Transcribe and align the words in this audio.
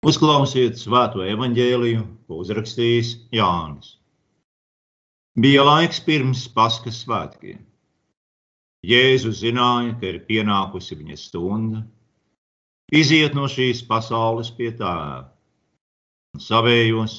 Uzklausiet 0.00 0.78
svēto 0.80 1.20
evaņģēliju, 1.28 2.02
ko 2.24 2.38
uzrakstījis 2.40 3.08
Jānis. 3.36 3.98
Bija 5.36 5.60
laiks 5.66 5.98
pirms 6.06 6.46
Paskas 6.54 7.02
svētkiem. 7.04 7.58
Jēzus 8.80 9.42
zināja, 9.42 9.92
ka 10.00 10.06
ir 10.08 10.22
pienākusi 10.24 10.96
viņa 10.96 11.16
stunda, 11.20 11.82
iziet 12.96 13.36
no 13.36 13.44
šīs 13.44 13.82
pasaules 13.84 14.48
pie 14.56 14.70
tēva. 14.78 15.26
Savējos, 16.40 17.16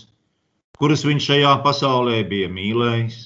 kurus 0.79 1.05
viņš 1.05 1.27
šajā 1.29 1.51
pasaulē 1.61 2.23
bija 2.31 2.49
mīlējis, 2.49 3.19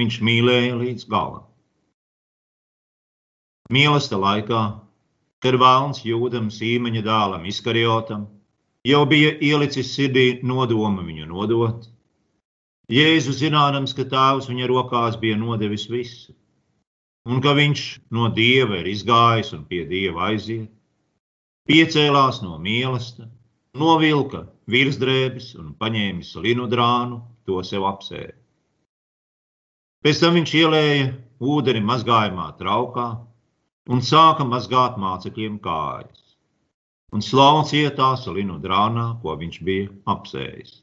viņš 0.00 0.16
mīlēja 0.26 0.74
līdz 0.80 1.06
galam. 1.12 1.44
Mīlesta 3.70 4.18
laikā, 4.18 4.64
kad 5.38 5.60
vēlns 5.62 6.02
jūdam 6.02 6.50
sīmeņa 6.50 7.04
dēlam 7.06 7.46
izkarjotam, 7.46 8.26
jau 8.88 9.04
bija 9.08 9.34
ielicis 9.44 9.92
sirdī 9.94 10.26
nodomu 10.46 11.04
viņu 11.04 11.28
nodot. 11.28 11.86
Jēzus 12.88 13.42
zinādams, 13.42 13.92
ka 13.92 14.06
tēvs 14.08 14.48
viņa 14.48 14.68
rokās 14.70 15.18
bija 15.20 15.36
nodevis 15.36 15.84
visu, 15.92 16.32
un 17.28 17.42
ka 17.44 17.52
viņš 17.58 17.82
no 18.16 18.30
dieva 18.32 18.78
ir 18.80 18.88
izgājis 18.88 19.52
un 19.56 19.66
pie 19.68 19.82
dieva 19.90 20.30
aiziet, 20.30 20.70
piecēlās 21.68 22.40
no 22.44 22.56
mīlestības, 22.64 23.34
novilka 23.78 24.46
virsdrēbes 24.72 25.52
un 25.60 25.74
paņēmis 25.78 26.32
linu 26.42 26.64
drānu, 26.72 27.20
to 27.44 27.60
sev 27.62 27.84
apsēja. 27.90 28.32
Pēc 30.02 30.22
tam 30.22 30.38
viņš 30.38 30.54
ielēja 30.62 31.10
ūdeni 31.44 31.82
mazgājumā 31.84 32.48
traukā 32.58 33.08
un 33.92 34.00
sāka 34.04 34.46
mazgāt 34.48 34.96
mācekļiem 35.02 35.60
kājas 35.60 36.17
un 37.12 37.24
slaucīja 37.24 37.94
tās 37.96 38.26
linu 38.28 38.58
drānā, 38.62 39.08
ko 39.22 39.36
viņš 39.40 39.58
bija 39.64 39.88
apsējis. 40.12 40.78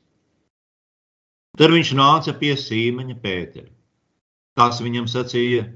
Tad 1.56 1.72
viņš 1.72 1.94
nāca 1.96 2.34
pie 2.36 2.56
sīmeņa 2.60 3.16
Pētera. 3.24 3.72
Tas 4.60 4.82
viņam 4.84 5.08
sacīja: 5.12 5.68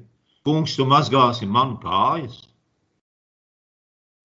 Kungs, 0.48 0.76
tu 0.76 0.86
mazgāsi 0.88 1.48
man 1.48 1.78
kājas? 1.84 2.42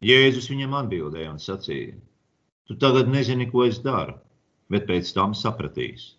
Jēzus 0.05 0.49
viņam 0.51 0.75
atbildēja 0.81 1.33
un 1.35 1.41
sacīja: 1.43 1.95
Tu 2.67 2.77
tagad 2.81 3.11
nezini, 3.11 3.47
ko 3.51 3.67
es 3.69 3.79
daru, 3.85 4.17
bet 4.71 4.87
pēc 4.89 5.13
tam 5.15 5.35
sapratīsi. 5.39 6.15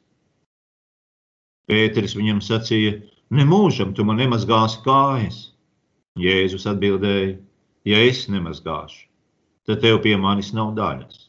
Pēters 1.68 2.16
viņam 2.16 2.40
sacīja: 2.46 3.00
Nemūžam 3.36 3.96
tu 3.98 4.06
man 4.08 4.22
nemazgāsi 4.22 4.84
kājas. 4.86 5.42
Jēzus 6.20 6.68
atbildēja: 6.72 7.36
Ja 7.86 8.00
es 8.08 8.24
nemazgāšu, 8.32 9.08
tad 9.66 9.82
tev 9.82 10.02
pie 10.04 10.16
manis 10.22 10.52
nav 10.54 10.74
daļas. 10.78 11.26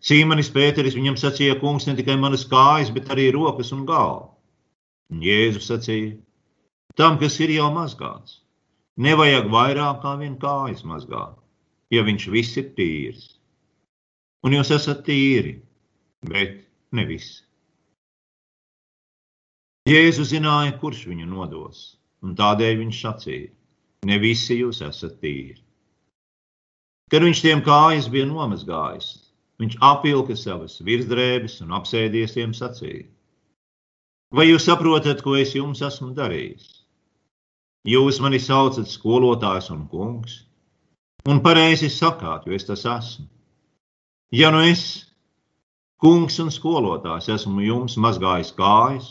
Sīmanis 0.00 0.48
Pēteris 0.52 0.96
viņam 0.96 1.18
sacīja, 1.20 1.58
kungs, 1.60 1.84
ne 1.86 1.94
tikai 1.98 2.16
manas 2.16 2.46
kājas, 2.48 2.92
bet 2.94 3.10
arī 3.12 3.28
rokas 3.36 3.72
un 3.76 3.84
galvu. 3.88 4.30
Un 5.12 5.24
Jēzus 5.26 5.66
sacīja, 5.68 6.14
tam, 6.96 7.18
kas 7.20 7.36
ir 7.42 7.52
jau 7.52 7.68
mazgāts, 7.74 8.38
nevajag 8.96 9.50
vairāk 9.52 10.00
kā 10.04 10.14
vien 10.22 10.38
kājas 10.40 10.84
mazgāt, 10.86 11.36
ja 11.92 12.04
viņš 12.06 12.26
viss 12.32 12.56
ir 12.62 12.70
tīrs. 12.78 13.26
Un 14.46 14.56
jūs 14.56 14.72
esat 14.72 15.02
tīri, 15.04 15.58
bet 16.24 16.62
ne 16.96 17.04
visi. 17.08 17.42
Jēzus 19.90 20.30
zināja, 20.30 20.78
kurš 20.80 21.08
viņu 21.10 21.26
nodos, 21.28 21.98
un 22.24 22.36
tādēļ 22.38 22.78
viņš 22.84 23.02
sacīja, 23.04 23.50
ne 24.08 24.20
visi 24.22 24.60
jūs 24.62 24.80
esat 24.86 25.18
tīri. 25.20 25.60
Kad 27.10 27.24
viņš 27.26 27.40
tiem 27.42 27.60
kājas 27.66 28.06
bija 28.06 28.26
nomazgājis, 28.30 29.06
viņš 29.58 29.72
apvilka 29.82 30.36
savas 30.38 30.76
virsdrēbes 30.86 31.56
un 31.64 31.72
apsēdies 31.74 32.36
tiem 32.36 32.52
sacīja: 32.54 33.08
Vai 34.30 34.46
jūs 34.46 34.68
saprotat, 34.68 35.24
ko 35.26 35.34
es 35.34 35.56
jums 35.56 35.82
esmu 35.82 36.12
darījis? 36.14 36.68
Jūs 37.90 38.20
mani 38.22 38.38
saucat 38.38 38.86
skolotājs 38.86 39.72
un 39.74 39.88
kungs, 39.90 40.36
un 41.26 41.40
pareizi 41.42 41.90
sakāt, 41.90 42.46
jo 42.46 42.54
es 42.54 42.68
tas 42.68 42.86
esmu. 42.86 43.26
Ja 44.30 44.52
nu 44.54 44.62
es, 44.68 44.84
kungs 45.98 46.38
un 46.38 46.54
skolotājs, 46.54 47.26
esmu 47.34 47.66
jums 47.66 47.98
mazgājis 47.98 48.54
kājas, 48.54 49.10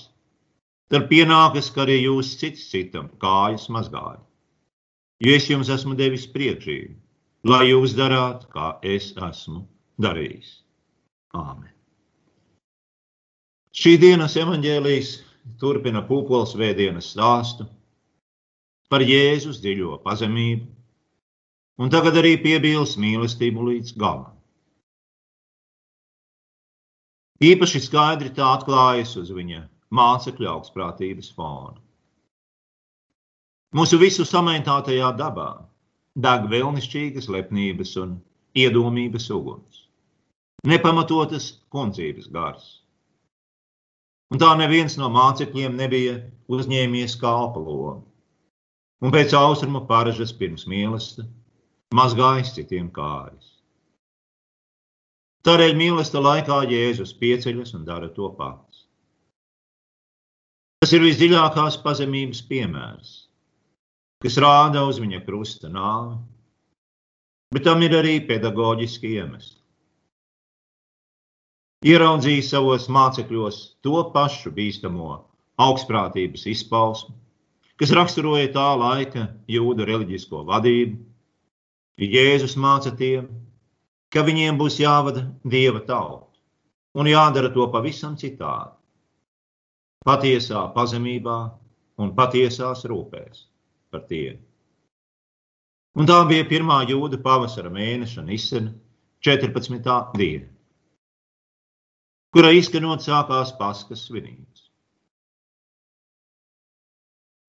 tad 0.87 1.09
pienākas, 1.11 1.67
ka 1.75 1.83
arī 1.83 1.99
jūs 2.05 2.31
cits 2.39 2.63
citam 2.71 3.11
kājas 3.19 3.67
mazgājat. 3.67 4.23
Jo 5.19 5.35
es 5.35 5.51
jums 5.51 5.75
esmu 5.75 5.99
devis 5.99 6.29
priekšību 6.31 6.95
lai 7.47 7.69
jūs 7.69 7.95
darāt, 7.95 8.47
kā 8.51 8.77
es 8.83 9.13
esmu 9.15 9.63
darījis. 10.01 10.59
Āmen. 11.35 11.71
Šī 13.75 13.95
dienas 14.01 14.35
evaņģēlijas 14.39 15.11
turpina 15.61 16.01
pūpoles 16.07 16.55
vēdienas 16.57 17.13
stāstu 17.13 17.67
par 18.89 19.05
Jēzus 19.05 19.61
dziļo 19.61 19.99
pazemību, 20.03 20.65
un 21.79 21.91
tagad 21.93 22.17
arī 22.19 22.33
piebīles 22.41 22.97
mīlestību 22.99 23.69
līdz 23.69 23.93
galam. 24.01 24.33
Īpaši 27.39 27.79
skaidri 27.85 28.33
tā 28.35 28.49
atklājas 28.57 29.13
uz 29.21 29.29
viņa 29.31 29.61
mācekļu 29.95 30.49
augstprātības 30.49 31.29
fona. 31.37 31.77
Mūsu 33.77 33.99
visu 34.01 34.25
samaitātajā 34.25 35.13
dabā 35.15 35.51
deg 36.15 36.49
vēlnišķīgas 36.51 37.29
lepnības 37.29 37.95
un 38.01 38.17
iedomības 38.57 39.29
uguns, 39.35 39.85
nepamatotas 40.65 41.51
kundzības 41.69 42.29
gars. 42.33 42.69
Un 44.29 44.41
tā 44.41 44.49
neviens 44.57 44.97
no 44.97 45.09
mācekļiem 45.09 45.77
nebija 45.77 46.19
uzņēmies 46.49 47.15
kalpa 47.21 47.61
lomu, 47.61 48.05
un 49.01 49.13
pēc 49.13 49.33
austrumu 49.37 49.85
paražas 49.89 50.33
pirms 50.33 50.67
mīlestības 50.69 51.35
mazgājis 51.95 52.53
citiem 52.53 52.89
kājas. 52.93 53.55
Tādēļ 55.47 55.73
mīlestības 55.79 56.25
laikā 56.25 56.59
Jēzus 56.69 57.15
pieceļas 57.17 57.73
un 57.77 57.85
dara 57.87 58.09
to 58.13 58.29
pats. 58.37 58.85
Tas 60.79 60.93
ir 60.93 61.01
visdziļākās 61.03 61.79
pazemības 61.83 62.43
piemērs 62.51 63.15
kas 64.23 64.35
rāda 64.43 64.83
uz 64.87 64.99
viņa 64.99 65.21
krusta 65.25 65.69
nāvi, 65.71 66.17
bet 67.55 67.65
tam 67.67 67.83
ir 67.85 67.95
arī 68.01 68.17
pedagoģiski 68.27 69.15
iemesli. 69.15 69.57
Ieraudzīja 71.87 72.43
savos 72.43 72.89
mācekļos 72.91 73.59
to 73.85 74.01
pašu 74.11 74.51
bīstamo 74.51 75.13
augstprātības 75.63 76.43
izpausmu, 76.51 77.15
kas 77.79 77.93
raksturoja 77.95 78.49
tā 78.51 78.67
laika 78.75 79.29
jūdu 79.47 79.87
reliģisko 79.87 80.43
vadību. 80.49 80.99
Jēzus 81.99 82.57
māca 82.59 82.91
tiem, 82.95 83.29
ka 84.11 84.23
viņiem 84.27 84.59
būs 84.59 84.79
jāvada 84.79 85.25
dieva 85.43 85.79
tauta 85.87 86.27
un 86.99 87.07
jādara 87.07 87.51
to 87.55 87.67
pavisam 87.71 88.15
citādi. 88.19 88.75
Patiesā 90.07 90.65
pazemībā 90.75 91.39
un 91.99 92.13
patiesās 92.15 92.85
rūpēs 92.87 93.48
par 93.91 94.05
tiem. 94.09 94.39
Un 95.97 96.07
tā 96.09 96.19
bija 96.29 96.45
pirmā 96.47 96.83
jūda 96.89 97.19
pavasara 97.23 97.71
mēneša 97.73 98.23
nisena, 98.27 98.71
14. 99.25 99.89
diena, 100.15 100.47
kura 102.31 102.53
izskanot 102.55 103.03
sākās 103.03 103.51
Paskas 103.59 104.05
svinības. 104.07 104.69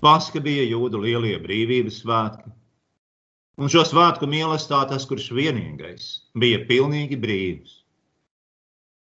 Paska 0.00 0.40
bija 0.40 0.64
jūdu 0.64 1.02
lielie 1.04 1.36
brīvības 1.44 2.00
svētki, 2.00 2.50
un 3.60 3.68
šo 3.70 3.84
svētku 3.84 4.26
mīlestā 4.32 4.80
tas, 4.88 5.04
kurš 5.06 5.28
vienīgais 5.36 6.06
bija 6.40 6.62
pilnīgi 6.66 7.20
brīvs. 7.20 7.76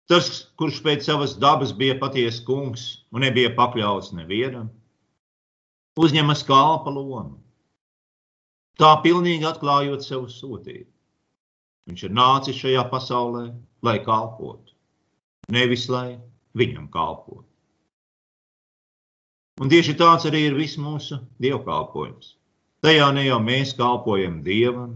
Tas, 0.10 0.32
kurš 0.58 0.82
pēc 0.84 1.06
savas 1.06 1.36
dabas 1.38 1.76
bija 1.78 2.00
patiesa 2.02 2.42
kungs 2.48 2.88
un 3.14 3.22
nebija 3.28 3.52
pakļauts 3.56 4.14
nevienam, 4.18 4.72
uzņemas 5.98 6.44
kalpa 6.48 6.94
lomu. 6.94 7.38
Tā 8.78 8.94
pilnīgi 9.02 9.48
atklājot 9.50 10.06
sev 10.06 10.28
sūtību. 10.30 10.90
Viņš 11.88 12.04
ir 12.04 12.14
nācis 12.14 12.58
šajā 12.62 12.84
pasaulē, 12.92 13.46
lai 13.82 13.98
kalpotu, 14.06 14.76
nevis 15.54 15.88
lai 15.90 16.20
viņam 16.58 16.90
kalpotu. 16.94 17.48
Un 19.58 19.72
tieši 19.74 19.96
tāds 19.98 20.28
arī 20.30 20.44
ir 20.50 20.58
viss 20.58 20.78
mūsu 20.78 21.18
dievkalpojums. 21.42 22.36
Tajā 22.86 23.08
ne 23.16 23.24
jau 23.26 23.40
mēs 23.42 23.74
kalpojam 23.74 24.44
Dievam, 24.46 24.92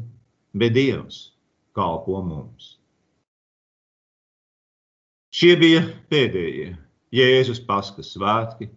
bet 0.54 0.76
Dievs 0.76 1.32
kalpo 1.74 2.20
mums. 2.22 2.76
Šie 5.34 5.56
bija 5.58 5.82
pēdējie 6.12 6.76
Jēzus 7.16 7.64
paskas 7.66 8.12
svētki, 8.14 8.68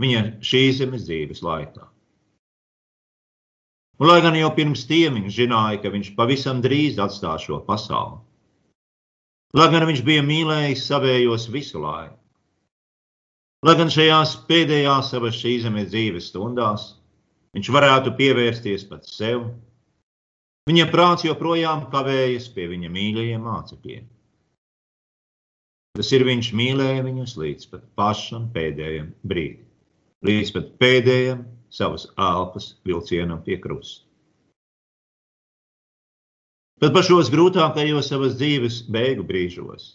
viņa 0.00 0.22
šīs 0.44 0.80
zemes 0.80 1.04
dzīves 1.08 1.42
laikā. 1.44 1.88
Un, 4.00 4.08
lai 4.08 4.20
gan 4.24 4.34
jau 4.38 4.50
pirms 4.56 4.86
tiem 4.88 5.20
viņš 5.20 5.34
zināja, 5.36 5.82
ka 5.82 5.92
viņš 5.92 6.14
pavisam 6.16 6.62
drīz 6.64 6.96
atstās 7.02 7.44
šo 7.44 7.60
pasauli, 7.66 8.22
Lai 9.52 9.68
gan 9.68 9.84
viņš 9.84 10.00
bija 10.04 10.22
mīlējis 10.24 10.86
savējos 10.88 11.50
visu 11.52 11.80
laiku. 11.82 12.16
Lai 13.62 13.74
gan 13.76 13.90
šajās 13.92 14.32
pēdējās 14.48 15.10
savas 15.12 15.36
šīs 15.36 15.66
zemes 15.66 15.90
dzīves 15.90 16.30
stundās 16.32 16.86
viņš 17.52 17.68
varētu 17.76 18.14
pievērsties 18.16 18.86
pats 18.88 19.12
sev, 19.18 19.44
viņa 20.70 20.88
prāts 20.94 21.26
joprojām 21.28 21.84
kavējas 21.92 22.48
pie 22.54 22.70
viņa 22.72 22.90
mīļajiem 22.96 23.44
mācekļiem. 23.44 24.08
Tas 26.00 26.14
ir 26.16 26.24
viņš 26.24 26.48
mīlēja 26.56 27.04
viņus 27.04 27.36
līdz 27.42 27.68
pat 27.74 27.84
pašam 28.00 28.48
pēdējiem 28.56 29.12
brīdim, 29.28 29.68
līdz 30.26 30.52
pat 30.54 30.70
pēdējiem 30.82 31.42
savas 31.72 32.06
elpas 32.20 32.72
vilcienam 32.86 33.42
pie 33.46 33.58
krusta. 33.62 34.06
Pat 36.82 36.94
pašos 36.94 37.30
grūtākajos 37.30 38.08
savas 38.10 38.38
dzīves 38.38 38.82
beigu 38.90 39.22
brīžos 39.26 39.92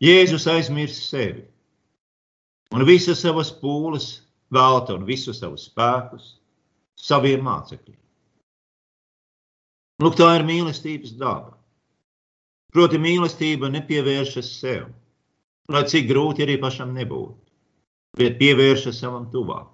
Jēzus 0.00 0.46
aizmirst 0.48 1.10
sevi 1.10 1.42
un 2.72 2.86
visas 2.88 3.20
savas 3.20 3.50
pūles 3.52 4.06
velta 4.54 4.94
un 4.96 5.04
visus 5.04 5.42
savus 5.42 5.66
spēkus 5.68 6.36
saviem 6.96 7.42
mācekļiem. 7.44 7.98
Lūk, 10.00 10.16
tā 10.16 10.30
ir 10.38 10.46
mīlestības 10.48 11.12
daba. 11.20 11.58
Proti, 12.72 12.96
mīlestība 13.02 13.68
nepievēršas 13.74 14.48
sev, 14.62 14.86
lai 15.68 15.82
cik 15.90 16.08
grūti 16.08 16.46
arī 16.46 16.56
pašam 16.62 16.94
nebūtu, 16.96 17.49
bet 18.18 18.38
pievēršas 18.40 19.00
savam 19.02 19.28
tuvāk. 19.32 19.68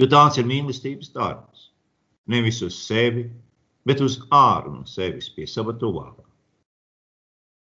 Jo 0.00 0.08
tāds 0.08 0.38
ir 0.40 0.48
mīlestības 0.48 1.12
darbs. 1.14 1.68
Nevis 2.32 2.62
uz 2.62 2.76
sevi, 2.78 3.26
bet 3.84 4.00
uz 4.00 4.20
āru 4.30 4.76
no 4.76 4.84
sevis 4.88 5.28
pie 5.34 5.46
sava 5.50 5.74
tuvākā. 5.78 6.24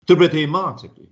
Turpretī 0.05 0.45
mācekļi, 0.47 1.09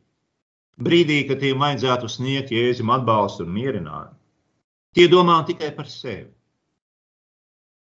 brīdī, 0.85 1.23
kad 1.29 1.41
tiem 1.41 1.65
vajadzētu 1.65 2.11
sniegt 2.13 2.53
jēzum 2.53 2.93
atbalstu 2.93 3.47
un 3.47 3.55
mierinājumu, 3.57 4.19
tie 4.93 5.09
domā 5.09 5.41
tikai 5.49 5.73
par 5.77 5.89
sevi. 5.89 6.29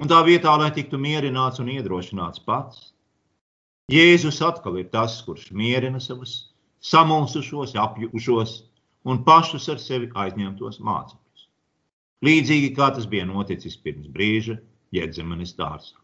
Un 0.02 0.10
tā 0.12 0.18
vietā, 0.28 0.58
lai 0.60 0.74
tiktu 0.76 0.98
mierināts 1.00 1.62
un 1.62 1.70
iedrošināts 1.72 2.42
pats, 2.44 2.96
Jēzus 3.92 4.40
atkal 4.42 4.80
ir 4.82 4.88
tas, 4.90 5.20
kurš 5.22 5.52
mierina 5.54 6.00
savus 6.02 6.32
samulsušos, 6.82 7.76
apjukušos 7.78 8.56
un 9.06 9.22
pašus 9.28 9.68
ar 9.74 9.82
sevi 9.82 10.10
aizņemtos 10.24 10.80
mācekļus. 10.82 11.46
Līdzīgi 12.26 12.72
kā 12.78 12.90
tas 12.96 13.06
bija 13.10 13.28
noticis 13.30 13.78
pirms 13.78 14.10
brīža 14.12 14.58
Jēdzemanis 14.96 15.54
dārzā. 15.60 16.00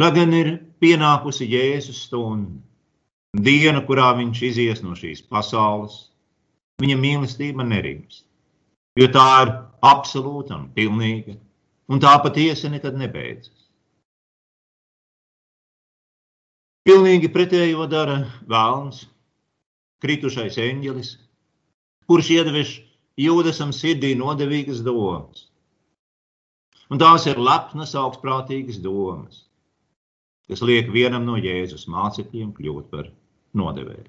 Lai 0.00 0.10
gan 0.16 0.32
ir 0.32 0.54
pienākusi 0.80 1.46
Jēzus 1.50 2.06
stunda, 2.06 2.56
diena, 3.36 3.82
kurā 3.86 4.10
viņš 4.18 4.42
izies 4.48 4.82
no 4.82 4.96
šīs 4.96 5.20
pasaules, 5.28 6.06
viņa 6.80 6.96
mīlestība 6.96 7.66
nerimst, 7.66 8.24
jo 8.96 9.10
tā 9.12 9.26
ir 9.44 9.52
absolūta 9.86 10.56
un 10.56 10.68
pilnīga, 10.74 11.36
un 11.92 12.00
tā 12.02 12.14
patiesi 12.24 12.70
nekad 12.72 12.96
nebeidzas. 12.96 13.68
Pilnīgi 16.88 17.28
pretējo 17.28 17.84
dara 17.90 18.22
vēlns, 18.48 19.04
kritušais 20.02 20.58
eņģelis, 20.60 21.14
kurš 22.10 22.30
iedvež 22.36 22.72
jūdasam 23.20 23.74
sirdī 23.76 24.14
nodevīgas 24.18 24.82
domas. 24.86 25.46
Un 26.90 26.98
tās 26.98 27.26
ir 27.30 27.38
lepnas, 27.38 27.94
augstprātīgas 27.94 28.80
domas, 28.82 29.44
kas 30.50 30.62
liek 30.66 30.90
vienam 30.90 31.26
no 31.28 31.36
Jēzus 31.38 31.86
mācekļiem 31.90 32.50
kļūt 32.56 32.88
par 32.90 33.12
nodevēju. 33.54 34.08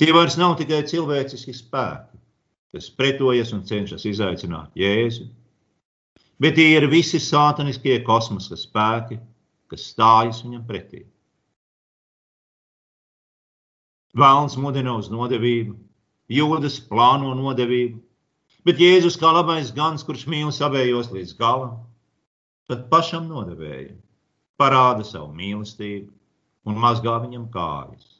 Tie 0.00 0.14
vairs 0.16 0.38
nav 0.40 0.56
tikai 0.58 0.80
cilvēciski 0.88 1.52
spēki, 1.54 2.18
kas 2.74 2.88
pretojas 2.96 3.52
un 3.52 3.62
cenšas 3.68 4.06
izaicināt 4.08 4.74
Jēzu, 4.78 5.28
bet 6.40 6.56
tie 6.56 6.70
ir 6.78 6.88
visi 6.90 7.20
sātaniskie 7.20 7.98
kosmosa 8.06 8.56
spēki, 8.58 9.20
kas 9.70 9.90
stājas 9.92 10.40
viņam 10.46 10.64
pretī. 10.66 11.04
Vēlns 14.18 14.56
mudina 14.58 14.96
uz 14.98 15.06
nodevību, 15.10 15.76
jūdas 16.34 16.80
plāno 16.90 17.30
nodevību, 17.38 18.00
bet 18.66 18.82
Jēzus 18.82 19.18
kā 19.20 19.30
labais 19.34 19.70
gans, 19.76 20.02
kurš 20.06 20.26
mīl 20.26 20.50
savējos 20.54 21.12
līdz 21.14 21.34
galam, 21.38 21.76
tad 22.70 22.88
pašam 22.90 23.28
nodevēja, 23.30 23.94
parāda 24.58 25.06
savu 25.06 25.30
mīlestību 25.34 26.10
un 26.66 26.80
mazgā 26.82 27.16
viņam 27.22 27.46
kājas. 27.54 28.16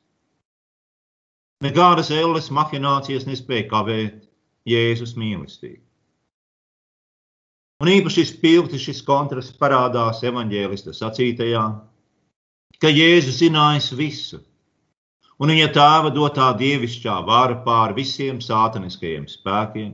Nekādas 1.60 2.08
elles 2.14 2.48
mahinācijas 2.54 3.26
nespēja 3.28 3.66
kavēt 3.68 4.22
Jēzus 4.70 5.16
mīlestību. 5.18 5.82
Un 7.80 7.88
īpaši 7.88 8.26
spilgti 8.28 8.78
šis 8.80 9.00
kontrasts 9.04 9.56
parādās 9.56 10.22
evaņģēlista 10.28 10.92
sacītajā, 10.96 11.64
ka 12.80 12.92
Jēzus 12.92 13.40
zinājis 13.40 13.90
visu, 13.96 14.40
un 15.40 15.52
viņa 15.54 15.68
tēva 15.74 16.12
dotā 16.14 16.50
dievišķā 16.60 17.16
vara 17.26 17.58
pār 17.64 17.94
visiem 17.96 18.40
sātaniskajiem 18.44 19.26
spēkiem 19.30 19.92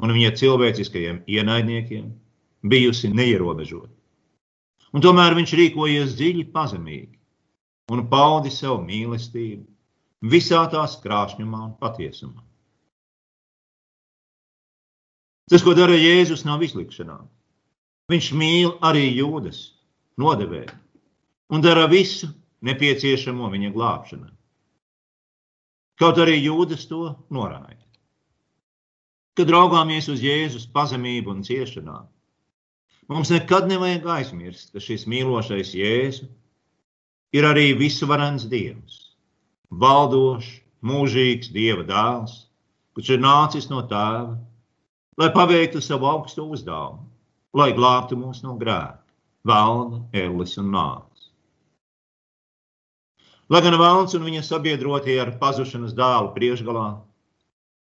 un 0.00 0.14
viņa 0.16 0.34
cilvēciskajiem 0.40 1.22
ienaidniekiem 1.28 2.10
bijusi 2.72 3.10
neierobežota. 3.12 3.92
Un 4.96 5.04
tomēr 5.04 5.36
viņš 5.38 5.56
rīkojies 5.60 6.14
dziļi 6.18 6.46
pazemīgi 6.54 7.18
un 7.94 8.06
paudi 8.10 8.50
savu 8.54 8.80
mīlestību 8.86 10.30
visā 10.32 10.64
tās 10.72 10.96
krāšņumā 11.02 11.60
un 11.68 11.76
patiesumā. 11.80 12.42
Tas, 15.50 15.64
ko 15.66 15.74
dara 15.74 15.96
Jēzus, 15.98 16.44
nav 16.46 16.62
izlikšanā. 16.62 17.16
Viņš 18.10 18.26
mīl 18.38 18.76
arī 18.86 19.08
jūdas, 19.18 19.72
nodevēju, 20.18 20.76
un 21.50 21.64
dara 21.64 21.88
visu 21.90 22.28
nepieciešamo 22.66 23.50
viņa 23.50 23.72
glābšanai. 23.74 24.30
Kaut 26.00 26.18
arī 26.22 26.38
jūdas 26.40 26.86
to 26.88 27.10
noraida. 27.28 27.84
Kad 29.36 29.52
raugāmies 29.52 30.08
uz 30.12 30.22
Jēzus 30.24 30.66
pazemību 30.72 31.34
un 31.34 31.44
ciešanām, 31.46 32.08
mums 33.12 33.30
nekad 33.32 33.68
nevajag 33.70 34.08
aizmirst, 34.16 34.72
ka 34.72 34.82
šis 34.82 35.06
mīlošais 35.10 35.74
Jēzus 35.76 36.28
ir 37.36 37.46
arī 37.46 37.70
visuvarens 37.78 38.48
Dievs, 38.50 39.00
valdošs, 39.70 40.50
mūžīgs 40.80 41.52
Dieva 41.52 41.84
dēls, 41.86 42.46
kurš 42.96 43.16
ir 43.16 43.20
nācis 43.22 43.68
no 43.70 43.84
tēva 43.88 44.38
lai 45.20 45.28
paveiktu 45.32 45.80
savu 45.80 46.06
augsto 46.06 46.46
uzdevumu, 46.48 47.04
lai 47.52 47.74
glābtu 47.76 48.16
mūs 48.16 48.40
no 48.40 48.54
grēka, 48.56 49.02
vēlna, 49.44 49.98
ēles 50.16 50.56
un 50.62 50.70
nāves. 50.72 51.09
Lai 53.50 53.62
gan 53.64 53.74
vēlns 53.80 54.14
un 54.14 54.26
viņa 54.28 54.44
sabiedrotie 54.46 55.16
ar 55.18 55.32
pazušanas 55.40 55.96
dēlu 55.98 56.30
priekšgalā 56.36 56.86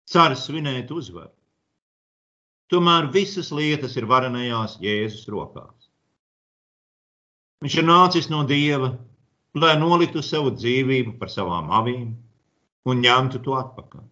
cer 0.08 0.32
svinēt 0.38 0.88
uzvaru, 0.90 1.34
tomēr 2.72 3.10
visas 3.12 3.50
lietas 3.52 3.98
ir 4.00 4.08
varenajās 4.08 4.78
Jēzus 4.80 5.28
rokās. 5.28 5.90
Viņš 7.60 7.76
ir 7.76 7.86
nācis 7.86 8.30
no 8.32 8.40
Dieva, 8.48 8.94
lai 9.54 9.76
noliktu 9.76 10.22
savu 10.24 10.54
dzīvību 10.56 11.18
par 11.20 11.28
savām 11.28 11.68
avīm 11.76 12.14
un 12.88 13.04
ņemtu 13.04 13.42
to 13.44 13.58
atpakaļ. 13.60 14.06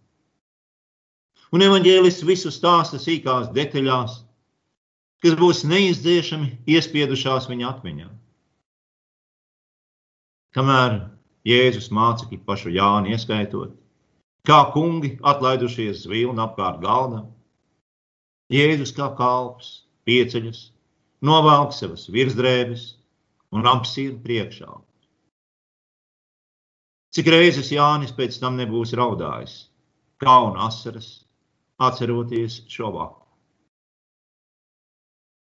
Un 1.49 1.65
evanģēlis 1.65 2.21
visu 2.29 2.53
stāsta 2.53 2.99
sīkās 3.01 3.49
detaļās, 3.55 4.19
kas 5.23 5.37
būs 5.39 5.63
neizdziešami 5.65 6.59
iespiedušās 6.69 7.49
viņa 7.49 7.71
atmiņā. 7.73 8.09
Kamēr 10.53 10.99
Jēzus 11.47 11.87
mācekļi 11.95 12.41
pašu 12.45 12.71
Jāni 12.75 13.13
ieskaitot, 13.15 13.75
kā 14.47 14.59
kungi 14.73 15.15
atlaidušies 15.31 16.03
zvilni 16.03 16.43
apkārt 16.43 16.81
galdam, 16.83 17.29
Jēzus 18.51 18.91
kā 18.97 19.07
kalps 19.15 19.71
pieceļas, 20.09 20.69
novelk 21.21 21.75
savas 21.77 22.07
virsdrēbes 22.11 22.85
un 23.55 23.67
apsīra 23.69 24.17
priekšā. 24.23 24.69
Cik 27.15 27.31
reizes 27.33 27.71
Jānis 27.73 28.13
pēc 28.13 28.37
tam 28.41 28.59
nebūs 28.59 28.93
raudājis, 28.97 29.55
kauna 30.21 30.67
asaras, 30.67 31.23
atceroties 31.79 32.59
šo 32.69 32.91
vakaru. 32.93 33.25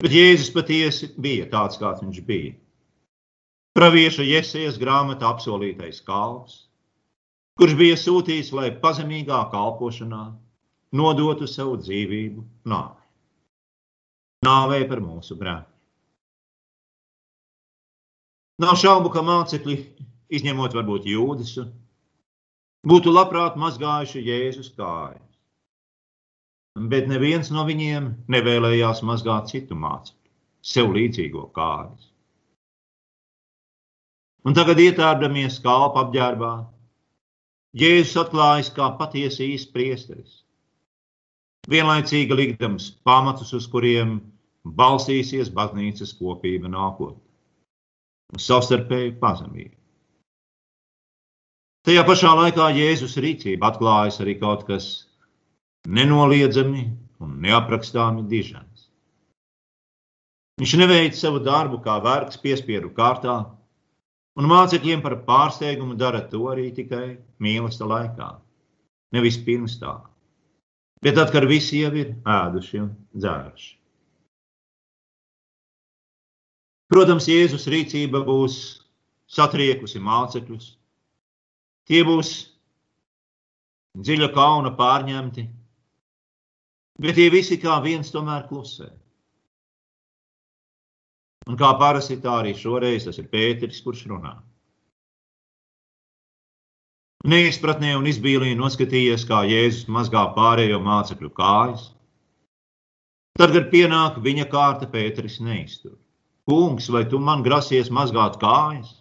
Bet 0.02 0.16
Jēzus 0.16 0.50
patiesi 0.56 1.12
bija 1.22 1.46
tāds, 1.52 1.78
kāds 1.78 2.02
viņš 2.02 2.22
bija. 2.26 2.56
Pravieša 3.72 4.26
Jēzus 4.28 4.76
grāmatā 4.82 5.30
apsolītais 5.32 6.02
kalps, 6.04 6.66
kurš 7.56 7.76
bija 7.80 8.00
sūtījis, 8.00 8.52
lai 8.58 8.68
pazemīgā 8.84 9.38
kalpošanā 9.54 10.26
nodotu 11.00 11.48
savu 11.48 11.78
dzīvību 11.80 12.44
nāvei. 12.68 13.08
Nāvei 14.44 14.84
par 14.90 15.00
mūsu 15.06 15.40
grēku. 15.40 15.70
Nav 18.62 18.76
šaubu, 18.82 19.10
ka 19.16 19.24
mācekļi 19.24 19.78
izņemot 20.36 20.76
varbūt 20.76 21.08
jūdas, 21.08 21.56
būtu 22.92 23.16
labprāt 23.16 23.56
mazgājuši 23.56 24.28
Jēzus 24.28 24.74
kājas. 24.76 25.28
Bet 26.92 27.08
neviens 27.08 27.56
no 27.56 27.64
viņiem 27.68 28.12
nevēlējās 28.36 29.02
mazgāt 29.08 29.48
citu 29.56 29.80
mācekli, 29.80 30.28
sev 30.60 30.92
līdzīgo 30.92 31.48
kājas. 31.56 32.11
Un 34.42 34.56
tagad, 34.58 34.80
ietērdamies 34.82 35.60
kalpa 35.62 36.08
apģērbā, 36.08 36.54
Jēzus 37.78 38.18
atklājas 38.20 38.72
kā 38.76 38.90
patiesi 39.00 39.46
īsts 39.54 39.70
priesteris. 39.72 40.42
Vienlaicīgi 41.72 42.36
likdams 42.36 42.90
pamatus, 43.06 43.54
uz 43.56 43.68
kuriem 43.72 44.18
balstīsies 44.66 45.54
baznīcas 45.54 46.12
kopība 46.18 46.72
nākotnē, 46.74 47.22
uz 48.36 48.50
savstarpēju 48.50 49.14
pazemību. 49.22 49.78
Tajā 51.88 52.04
pašā 52.06 52.34
laikā 52.38 52.68
Jēzus 52.76 53.16
rīcība 53.24 53.72
atklājas 53.72 54.20
arī 54.22 54.36
kaut 54.42 54.68
kas 54.68 54.90
nenoliedzami 55.88 56.84
un 57.22 57.40
neaprakstāmi 57.46 58.28
dižens. 58.30 58.90
Viņš 60.62 60.76
neveic 60.82 61.18
savu 61.18 61.40
darbu 61.46 61.80
kā 61.86 61.96
vergs 62.04 62.38
piespiedu 62.42 62.92
kārtā, 62.94 63.40
un 64.40 64.48
mācekļiem 64.52 65.04
par 65.04 65.18
pārsteigumu 65.28 65.98
dara 66.00 66.22
to 66.32 66.46
arī 66.52 66.70
tikai 66.76 67.18
mīlestības 67.44 67.92
laikā, 67.92 68.30
nevis 69.16 69.40
pirms 69.46 69.78
tā. 69.82 69.98
Bet 71.02 71.18
tad, 71.18 71.32
kad 71.34 71.48
visi 71.50 71.82
jau 71.82 71.92
ir 71.98 72.14
ēduši 72.30 72.82
un 72.84 72.92
dzēruši. 73.18 73.72
Protams, 76.92 77.26
Jēzus 77.32 77.70
rīcība 77.72 78.20
būs 78.28 78.56
satriekusi 79.32 80.02
mācekļus. 80.04 80.66
Tie 81.88 82.02
būs 82.04 82.32
dziļa 83.98 84.28
kauna 84.36 84.74
pārņemti, 84.76 85.46
bet 87.02 87.18
tie 87.18 87.30
visi 87.34 87.58
kā 87.60 87.80
viens 87.84 88.12
tomēr 88.14 88.44
klusē. 88.50 88.92
Un 91.50 91.58
kā 91.58 91.72
parasti 91.80 92.20
tā 92.22 92.38
arī 92.42 92.54
šoreiz 92.58 93.08
tas 93.08 93.18
ir 93.18 93.30
Pēteris, 93.32 93.82
kurš 93.82 94.06
runā. 94.12 94.36
Neizpratnē 97.32 97.96
un 97.98 98.08
izbīlī 98.10 98.54
noskatījies, 98.58 99.26
kā 99.30 99.44
Jēzus 99.50 99.90
mazgā 99.94 100.24
pārējo 100.38 100.80
mācekļu 100.86 101.30
kājas. 101.38 101.90
Tad, 103.38 103.54
kad 103.56 103.70
pienāk 103.74 104.18
viņa 104.22 104.48
kārta, 104.50 104.90
Pēteris 104.90 105.40
neiztur. 105.42 105.98
Kungs, 106.50 106.90
vai 106.94 107.04
tu 107.10 107.20
man 107.22 107.46
grasies 107.46 107.92
mazgāt 107.94 108.40
kājas? 108.42 108.98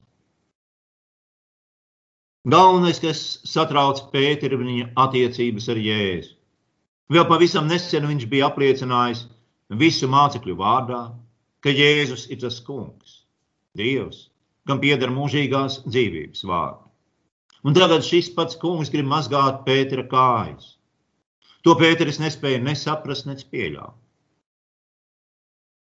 Galvenais, 2.49 3.01
kas 3.01 3.41
satrauc 3.45 4.07
Pēteri, 4.13 4.57
ir 4.57 4.61
viņa 4.65 4.91
attiecības 5.05 5.69
ar 5.73 5.81
Jēzu. 5.81 6.37
Vēl 7.11 7.27
pavisam 7.29 7.67
nesen 7.69 8.07
viņš 8.07 8.29
bija 8.31 8.49
apliecinājis 8.49 9.27
visu 9.81 10.09
mācekļu 10.09 10.55
vārdā, 10.61 11.01
ka 11.65 11.73
Jēzus 11.73 12.29
ir 12.33 12.41
tas 12.43 12.61
kungs, 12.65 13.25
Dievs, 13.77 14.29
kam 14.67 14.81
pieder 14.83 15.13
mūžīgās 15.15 15.83
dzīvības 15.87 16.45
vārdi. 16.49 16.87
Un 17.67 17.77
tagad 17.77 18.05
šis 18.07 18.31
pats 18.37 18.57
kungs 18.61 18.91
grib 18.93 19.09
mazgāt 19.09 19.65
Pētera 19.67 20.07
kājas. 20.09 20.77
To 21.67 21.75
Pēteris 21.77 22.21
nespēja 22.23 22.61
ne 22.65 22.73
saprast, 22.79 23.27
ne 23.29 23.37
pieļaut. 23.37 23.97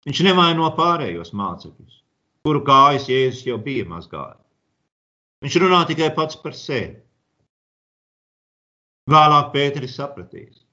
Viņš 0.08 0.22
nevaino 0.24 0.70
pārējos 0.78 1.34
mācekļus, 1.36 1.98
kuru 2.48 2.62
kājas 2.70 3.10
Jēzus 3.12 3.44
jau 3.50 3.58
bija 3.60 3.84
mazgājis. 3.90 4.46
Viņš 5.44 5.58
runā 5.62 5.82
tikai 5.90 6.08
pats 6.16 6.40
par 6.40 6.56
sevi. 6.56 7.02
Vēlāk 9.12 9.52
Pēteris 9.52 10.00
sapratīs, 10.00 10.64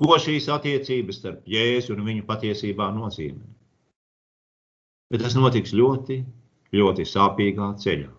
ko 0.00 0.16
šīs 0.20 0.48
attiecības 0.52 1.20
starp 1.20 1.44
Jēzu 1.48 1.92
un 1.94 2.02
viņu 2.08 2.24
patiesībā 2.28 2.88
nozīmē. 2.96 3.55
Bet 5.12 5.22
tas 5.22 5.36
notiks 5.38 5.74
ļoti, 5.76 6.20
ļoti 6.74 7.06
sāpīgā 7.06 7.70
ceļā. 7.82 8.10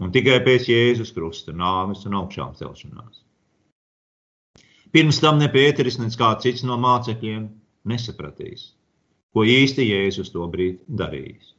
Un 0.00 0.12
tikai 0.14 0.40
pēc 0.42 0.66
Jēzus 0.70 1.12
krusta, 1.14 1.52
nāves 1.52 2.06
un 2.08 2.16
augšām 2.18 2.56
celšanās. 2.58 3.20
Pirms 4.90 5.20
tam 5.22 5.38
ne 5.38 5.46
Pēteris, 5.52 6.00
ne 6.00 6.08
kāds 6.10 6.46
cits 6.46 6.64
no 6.66 6.78
mācekļiem 6.80 7.44
nesapratīs, 7.86 8.72
ko 9.30 9.44
īsti 9.46 9.86
Jēzus 9.86 10.32
to 10.34 10.46
brīdi 10.50 10.82
darījis. 10.98 11.52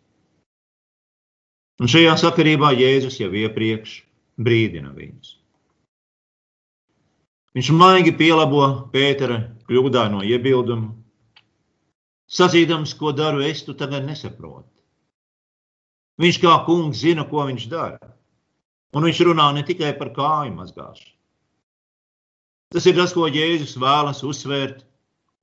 Un 1.82 1.90
šajā 1.90 2.18
sakarībā 2.20 2.74
Jēzus 2.76 3.22
jau 3.22 3.32
iepriekš 3.32 4.02
brīdina 4.42 4.92
viņus. 4.94 5.38
Viņš 7.56 7.72
maigi 7.76 8.12
pielabo 8.16 8.66
Pētera 8.92 9.40
kļūdaino 9.70 10.22
iebildumu, 10.28 10.92
sacīdams, 12.32 12.94
ko 13.00 13.12
daru 13.16 13.44
es, 13.46 13.64
tu 13.68 13.76
tagad 13.78 14.06
nesaproti. 14.08 14.70
Viņš 16.22 16.38
kā 16.44 16.54
kungs 16.68 17.02
zina, 17.02 17.26
ko 17.28 17.48
viņš 17.48 17.66
dara. 17.72 18.12
Un 18.96 19.08
viņš 19.08 19.24
runā 19.30 19.48
ne 19.56 19.64
tikai 19.68 19.94
par 19.98 20.12
kāju 20.16 20.54
mazgāšanu. 20.58 21.16
Tas 22.72 22.88
ir 22.88 22.96
tas, 22.96 23.12
ko 23.16 23.28
Jēzus 23.28 23.76
vēlas 23.80 24.22
uzsvērt, 24.24 24.86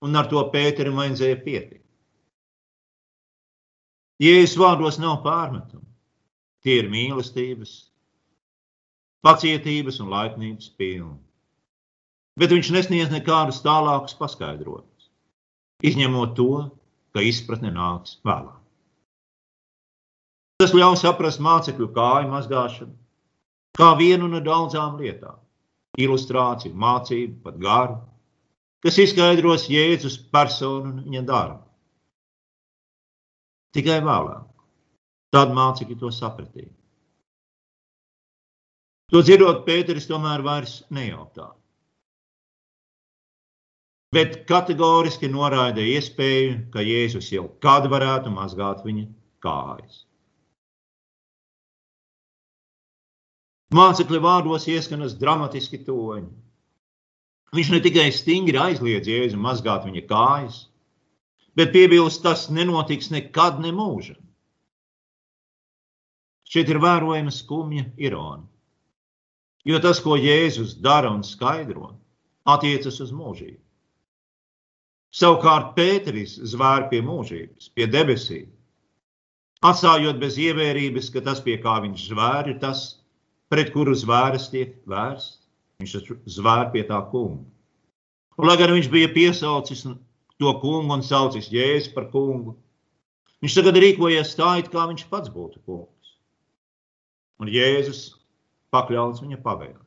un 0.05 0.17
ar 0.17 0.29
to 0.31 0.41
Pēterim 0.53 0.97
vajadzēja 0.97 1.41
pietikt. 1.45 1.85
Jēzus 4.23 4.57
vārdos 4.61 4.99
nav 5.01 5.21
pārmetumu. 5.25 5.85
Tie 6.65 6.81
ir 6.81 6.89
mīlestības, 6.91 7.73
pacietības 9.25 10.01
un 10.03 10.11
laipnības 10.13 10.73
pilni. 10.79 11.21
Bet 12.39 12.53
viņš 12.55 12.73
nesniedz 12.75 13.13
nekādus 13.15 13.61
tālākus 13.65 14.17
paskaidrojumus, 14.19 15.09
izņemot 15.87 16.35
to, 16.39 16.53
ka 17.19 17.27
izpratne 17.27 17.73
nāks 17.75 18.21
vēlāk. 18.23 18.63
Tas 20.63 20.75
ļauj 20.75 21.01
saprast 21.01 21.43
mācekļu 21.43 21.91
kāju 21.97 22.31
mazgāšanu 22.31 22.95
kā 23.79 23.93
vienu 23.99 24.27
no 24.31 24.41
daudzām 24.43 24.97
lietām, 24.99 25.39
ilustrāciju, 25.99 26.75
mācību, 26.75 27.37
pat 27.43 27.59
garu, 27.63 27.99
kas 28.83 28.99
izskaidros 29.03 29.69
Jēzus 29.71 30.19
personu 30.35 30.93
un 30.93 31.05
viņa 31.07 31.23
darbu. 31.27 31.63
Tikai 33.75 34.01
vēlāk. 34.07 34.47
Tad 35.35 35.53
mācekļi 35.55 35.99
to 36.01 36.11
sapratīja. 36.15 36.73
To 39.13 39.23
dzirdot, 39.25 39.65
Pēteris 39.67 40.09
tomēr 40.09 40.43
vairs 40.45 40.81
nejautā 40.95 41.51
bet 44.15 44.43
kategoriski 44.49 45.29
noraida 45.29 45.85
iespēju, 45.85 46.59
ka 46.73 46.85
Jēzus 46.85 47.29
jau 47.35 47.47
kādu 47.65 47.91
varētu 47.93 48.33
mazgāt 48.33 48.85
viņa 48.87 49.05
kājas. 49.45 50.05
Mācekļa 53.75 54.21
vārdos 54.25 54.65
ieskanas 54.73 55.19
dramatiski 55.21 55.83
toņi. 55.85 56.31
Viņš 57.53 57.73
ne 57.73 57.81
tikai 57.85 58.07
stingri 58.17 58.57
aizliedz 58.61 59.09
Jēzu 59.09 59.41
mazgāt 59.41 59.85
viņa 59.85 60.05
kājas, 60.09 60.63
bet 61.57 61.75
piebilst, 61.77 62.23
tas 62.25 62.49
nenotiks 62.49 63.13
nekad, 63.13 63.61
ne 63.61 63.73
mūžā. 63.77 64.17
Šeit 66.49 66.71
ir 66.73 66.81
vērojama 66.81 67.33
skumja 67.35 67.85
ironija. 68.01 68.49
Jo 69.69 69.81
tas, 69.85 70.01
ko 70.01 70.17
Jēzus 70.17 70.79
dara 70.81 71.11
un 71.13 71.21
skaidro, 71.27 71.91
attiecas 72.49 73.03
uz 73.05 73.13
mūžību. 73.13 73.68
Savukārt 75.15 75.73
Pēteris 75.77 76.37
zvēr 76.53 76.89
pie 76.91 77.01
mūžības, 77.05 77.71
pie 77.75 77.87
debesīm. 77.89 78.49
Atstājot 79.65 80.21
bez 80.21 80.37
ievērības, 80.39 81.09
ka 81.15 81.23
tas, 81.25 81.41
pie 81.43 81.57
kā 81.63 81.79
viņš 81.83 82.05
zvēr, 82.13 82.53
ir 82.53 82.59
tas, 82.63 83.01
pret 83.51 83.73
kuru 83.75 83.97
zvērs 83.97 84.51
tiek 84.53 84.77
vērsts. 84.87 85.39
Viņš 85.79 86.13
zvēr 86.35 86.69
pie 86.75 86.83
tā 86.87 86.99
kunga. 87.11 87.45
Un, 88.39 88.47
lai 88.47 88.57
gan 88.59 88.73
viņš 88.75 88.89
bija 88.91 89.11
piesaucis 89.15 89.85
to 90.39 90.53
kungu 90.63 90.95
un 90.95 91.05
saucis 91.07 91.51
Jēzu 91.51 91.93
par 91.95 92.09
kungu, 92.13 92.57
viņš 93.43 93.57
tagad 93.59 93.79
rīkojas 93.79 94.35
tā, 94.39 94.57
it 94.59 94.71
kā 94.71 94.87
viņš 94.91 95.07
pats 95.11 95.31
būtu 95.31 95.63
kungs. 95.67 96.15
Un 97.39 97.51
Jēzus 97.51 98.19
pakļauts 98.75 99.23
viņa 99.23 99.39
pavēlē. 99.43 99.79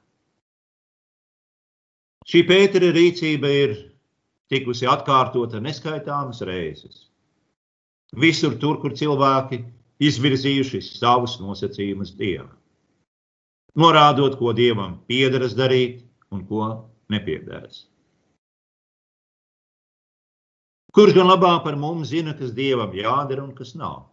Šī 2.28 2.44
Pētera 2.48 2.92
rīcība 2.96 3.52
ir 3.52 3.78
tikusi 4.52 4.88
atkārtota 4.90 5.62
neskaitāmas 5.64 6.42
reizes. 6.48 7.08
Visur 8.20 8.58
tur, 8.60 8.82
kur 8.82 8.92
cilvēki 8.98 9.62
izvirzījuši 10.04 10.82
savus 10.84 11.38
nosacījumus 11.40 12.12
Dievam, 12.20 12.58
norādot, 13.80 14.36
ko 14.40 14.52
Dievam 14.58 14.98
piederas 15.08 15.56
darīt 15.56 16.02
un 16.36 16.44
ko 16.50 16.68
nepiederas. 17.12 17.86
Kurš 20.92 21.16
gan 21.16 21.30
labāk 21.32 21.62
par 21.64 21.78
mums 21.80 22.12
zina, 22.12 22.36
kas 22.36 22.52
Dievam 22.52 22.92
jādara 22.92 23.46
un 23.46 23.54
kas 23.56 23.78
nav? 23.80 24.10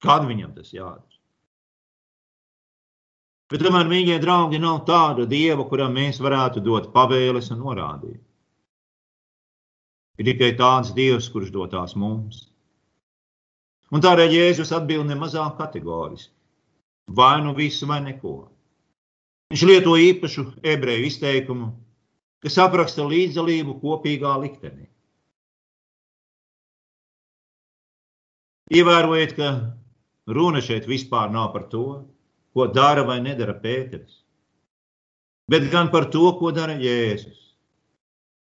Kad 0.00 0.28
viņam 0.28 0.54
tas 0.54 0.70
jādara? 0.70 1.10
Bet 3.50 3.64
tomēr, 3.66 3.88
mīļie 3.90 4.20
draugi, 4.22 4.60
nav 4.62 4.84
tāda 4.86 5.24
dieva, 5.26 5.64
kuram 5.66 5.96
mēs 5.98 6.20
varētu 6.22 6.62
dot 6.62 6.92
pavēles 6.94 7.50
un 7.50 7.64
norādīt. 7.64 8.20
Ir 10.20 10.28
tikai 10.28 10.52
tāds 10.58 10.92
dievs, 10.92 11.30
kurš 11.32 11.48
dotās 11.54 11.96
mums. 11.96 12.44
Un 13.90 14.04
tādēļ 14.04 14.36
Jēzus 14.36 14.74
atbild 14.76 15.08
nemazāk 15.08 15.56
kategoriski. 15.58 16.34
Vai 17.10 17.40
nu 17.42 17.54
visu, 17.56 17.88
vai 17.90 17.98
neko. 18.04 18.34
Viņš 19.50 19.62
lieto 19.66 19.96
īpašu 19.98 20.44
ebreju 20.62 21.08
izteikumu, 21.08 21.72
kas 22.44 22.58
apraksta 22.62 23.02
līdzdalību 23.02 23.80
kopīgā 23.80 24.36
liktenī. 24.44 24.86
Ievērojiet, 28.70 29.34
ka 29.34 29.48
runa 30.30 30.62
šeit 30.62 30.86
vispār 30.86 31.32
nav 31.34 31.50
par 31.56 31.66
to, 31.72 31.86
ko 32.54 32.68
dara 32.70 33.02
vai 33.08 33.18
nedara 33.24 33.56
Pēters, 33.58 34.20
bet 35.50 35.66
gan 35.72 35.90
par 35.90 36.06
to, 36.14 36.28
ko 36.38 36.52
dara 36.54 36.78
Jēzus. 36.78 37.40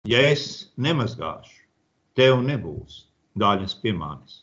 Ja 0.08 0.22
es 0.30 0.70
nemazgāšu, 0.80 1.55
tev 2.16 2.40
nebūs 2.44 3.04
daļas 3.38 3.76
pie 3.82 3.92
manis. 3.96 4.42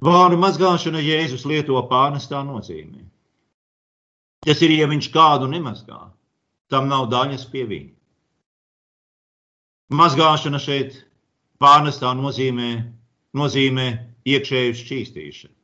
Vārdu 0.00 0.38
mazgāšana 0.40 1.02
Jēzus 1.04 1.44
lieto 1.44 1.80
pārnestā 1.90 2.40
nozīmē. 2.46 3.02
Tas 4.46 4.62
ir, 4.64 4.72
ja 4.72 4.86
viņš 4.88 5.10
kādu 5.12 5.50
nemazgā, 5.52 5.98
tam 6.72 6.88
nav 6.88 7.10
daļas 7.12 7.44
pie 7.52 7.66
viņa. 7.68 7.92
Mazgāšana 10.00 10.60
šeit 10.62 11.02
pārnestā 11.60 12.14
nozīmē, 12.16 12.70
nozīmē 13.36 13.88
iekšēju 14.30 14.78
šķīstīšanu. 14.80 15.56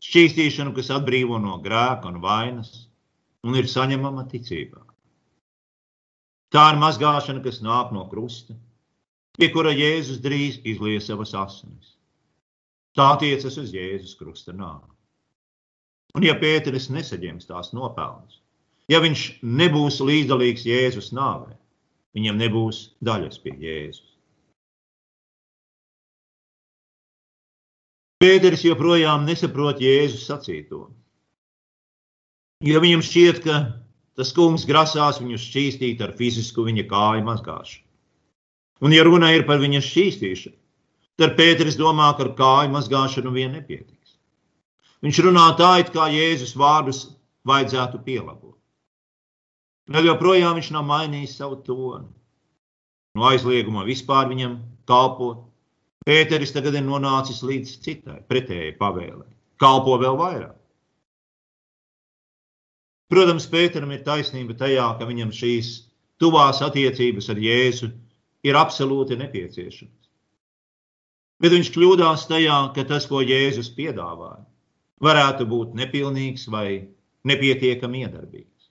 Šķīstīšanu, 0.00 0.74
kas 0.76 0.92
atbrīvo 0.94 1.40
no 1.42 1.58
grēka 1.64 2.08
un 2.12 2.20
vainas 2.22 2.70
un 3.44 3.58
ir 3.58 3.66
saņemama 3.68 4.28
ticībā. 4.30 4.84
Tā 6.50 6.64
ir 6.72 6.80
mazgāšana, 6.82 7.42
kas 7.44 7.60
nāk 7.62 7.92
no 7.94 8.04
krusta, 8.10 8.56
pie 9.38 9.48
kura 9.54 9.70
Jēzus 9.70 10.18
drīz 10.24 10.58
izlies 10.66 11.06
savas 11.06 11.34
asinis. 11.38 11.94
Tā 12.98 13.12
attiecas 13.14 13.58
uz 13.60 13.70
Jēzus 13.74 14.16
krusta 14.18 14.54
nāvi. 14.56 14.88
Un 16.18 16.26
ja 16.26 16.34
Pēteris 16.34 16.88
nesaņems 16.90 17.46
tās 17.46 17.70
nopelnus, 17.76 18.40
ja 18.90 18.98
viņš 18.98 19.26
nebūs 19.46 20.00
līdzdalīgs 20.02 20.66
Jēzus 20.66 21.12
nāvē, 21.14 21.54
viņam 22.18 22.40
nebūs 22.42 22.88
daļas 23.06 23.38
pie 23.44 23.54
Jēzus. 23.62 24.08
Pēteris 28.20 28.66
joprojām 28.66 29.22
nesaprot 29.24 29.78
Jēzus 29.80 30.26
sacīto. 30.26 30.88
Jo 32.66 32.82
viņam 32.82 33.06
šķiet, 33.06 33.38
ka 33.46 33.60
tas 34.20 34.34
kungs 34.36 34.68
grasās 34.68 35.18
viņu 35.22 35.40
šķīstīt 35.40 36.04
ar 36.04 36.14
fizisku 36.18 36.68
viņa 36.68 36.86
kāju 36.90 37.26
mazgāšanu. 37.26 37.86
Un, 38.84 38.94
ja 38.96 39.04
runa 39.04 39.32
ir 39.34 39.48
par 39.48 39.60
viņa 39.60 39.82
šķīstīšanu, 39.84 40.60
Tad 41.20 41.34
Pēters 41.36 41.76
domā, 41.76 42.06
ka 42.16 42.24
ar 42.24 42.30
kāju 42.36 42.72
mazgāšanu 42.72 43.30
vien 43.34 43.50
nepietiks. 43.52 44.14
Viņš 45.04 45.18
runā 45.26 45.50
tā, 45.58 45.74
it 45.82 45.90
kā 45.92 46.06
Jēzus 46.08 46.54
vārdus 46.56 47.00
vajadzētu 47.48 48.00
pielabot. 48.06 48.56
Vēl 49.92 50.08
joprojām 50.08 50.56
viņš 50.56 50.70
nav 50.72 50.86
mainījis 50.88 51.36
savu 51.36 51.58
tonu. 51.66 52.08
No 53.18 53.26
aizlieguma 53.28 53.84
vispār 53.84 54.30
viņam 54.32 54.56
kalpot. 54.88 55.44
Pēteris 56.08 56.54
tagad 56.56 56.78
ir 56.78 56.86
nonācis 56.86 57.42
līdz 57.44 57.76
citai, 57.84 58.22
pretējai 58.30 58.72
pavēlei. 58.80 59.28
Kalpo 59.60 59.98
vēl 60.00 60.16
vairāk. 60.16 60.56
Protams, 63.10 63.48
Pēteram 63.50 63.90
ir 63.90 64.04
taisnība 64.06 64.54
tajā, 64.58 64.86
ka 64.98 65.06
viņam 65.08 65.32
šīs 65.34 65.70
tuvās 66.22 66.60
attiecības 66.62 67.30
ar 67.32 67.40
Jēzu 67.42 67.90
ir 68.46 68.58
absolūti 68.58 69.18
nepieciešamas. 69.18 69.96
Bet 71.40 71.56
viņš 71.56 71.72
kļūdās 71.74 72.28
tajā, 72.30 72.58
ka 72.76 72.84
tas, 72.86 73.08
ko 73.10 73.22
Jēzus 73.24 73.72
piedāvāja, 73.74 74.44
varētu 75.02 75.46
būt 75.48 75.74
nepilnīgs 75.80 76.46
vai 76.52 76.86
nepietiekami 77.26 78.04
iedarbīgs. 78.04 78.68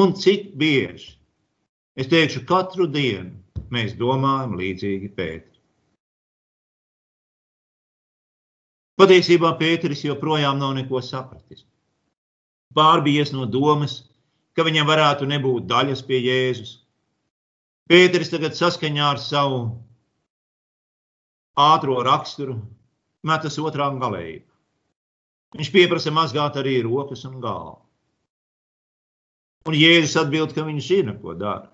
Un 0.00 0.14
cik 0.14 0.52
bieži, 0.54 1.16
es 1.98 2.08
teikšu, 2.08 2.44
katru 2.46 2.86
dienu 2.86 3.34
mēs 3.74 3.96
domājam 3.98 4.54
līdzīgi 4.58 5.10
Pēterim. 5.16 5.58
Patiesībā 9.00 9.50
Pēteris 9.58 10.04
joprojām 10.04 10.60
nav 10.60 10.76
neko 10.76 11.00
sapratis. 11.02 11.64
Pārbies 12.76 13.32
no 13.34 13.46
domas, 13.50 14.04
ka 14.54 14.66
viņam 14.66 14.86
varētu 14.86 15.26
nebūt 15.26 15.66
daļas 15.70 16.02
pie 16.06 16.20
Jēzus. 16.22 16.76
Pēteris 17.90 18.30
tagad 18.30 18.54
saskaņā 18.54 19.08
ar 19.16 19.18
savu 19.18 19.62
ātrā 21.58 21.96
raksturu, 22.06 22.60
metas 23.26 23.58
otrām 23.58 23.98
galējībā. 24.02 24.46
Viņš 25.58 25.70
pieprasa 25.74 26.12
mazgāt 26.14 26.60
arī 26.60 26.76
rokas 26.86 27.24
un 27.26 27.40
galvu. 27.42 27.80
Un 29.66 29.74
Jēzus 29.76 30.14
atbild, 30.22 30.54
ka 30.54 30.62
viņš 30.64 30.86
zina, 30.86 31.16
ko 31.18 31.34
dara. 31.34 31.72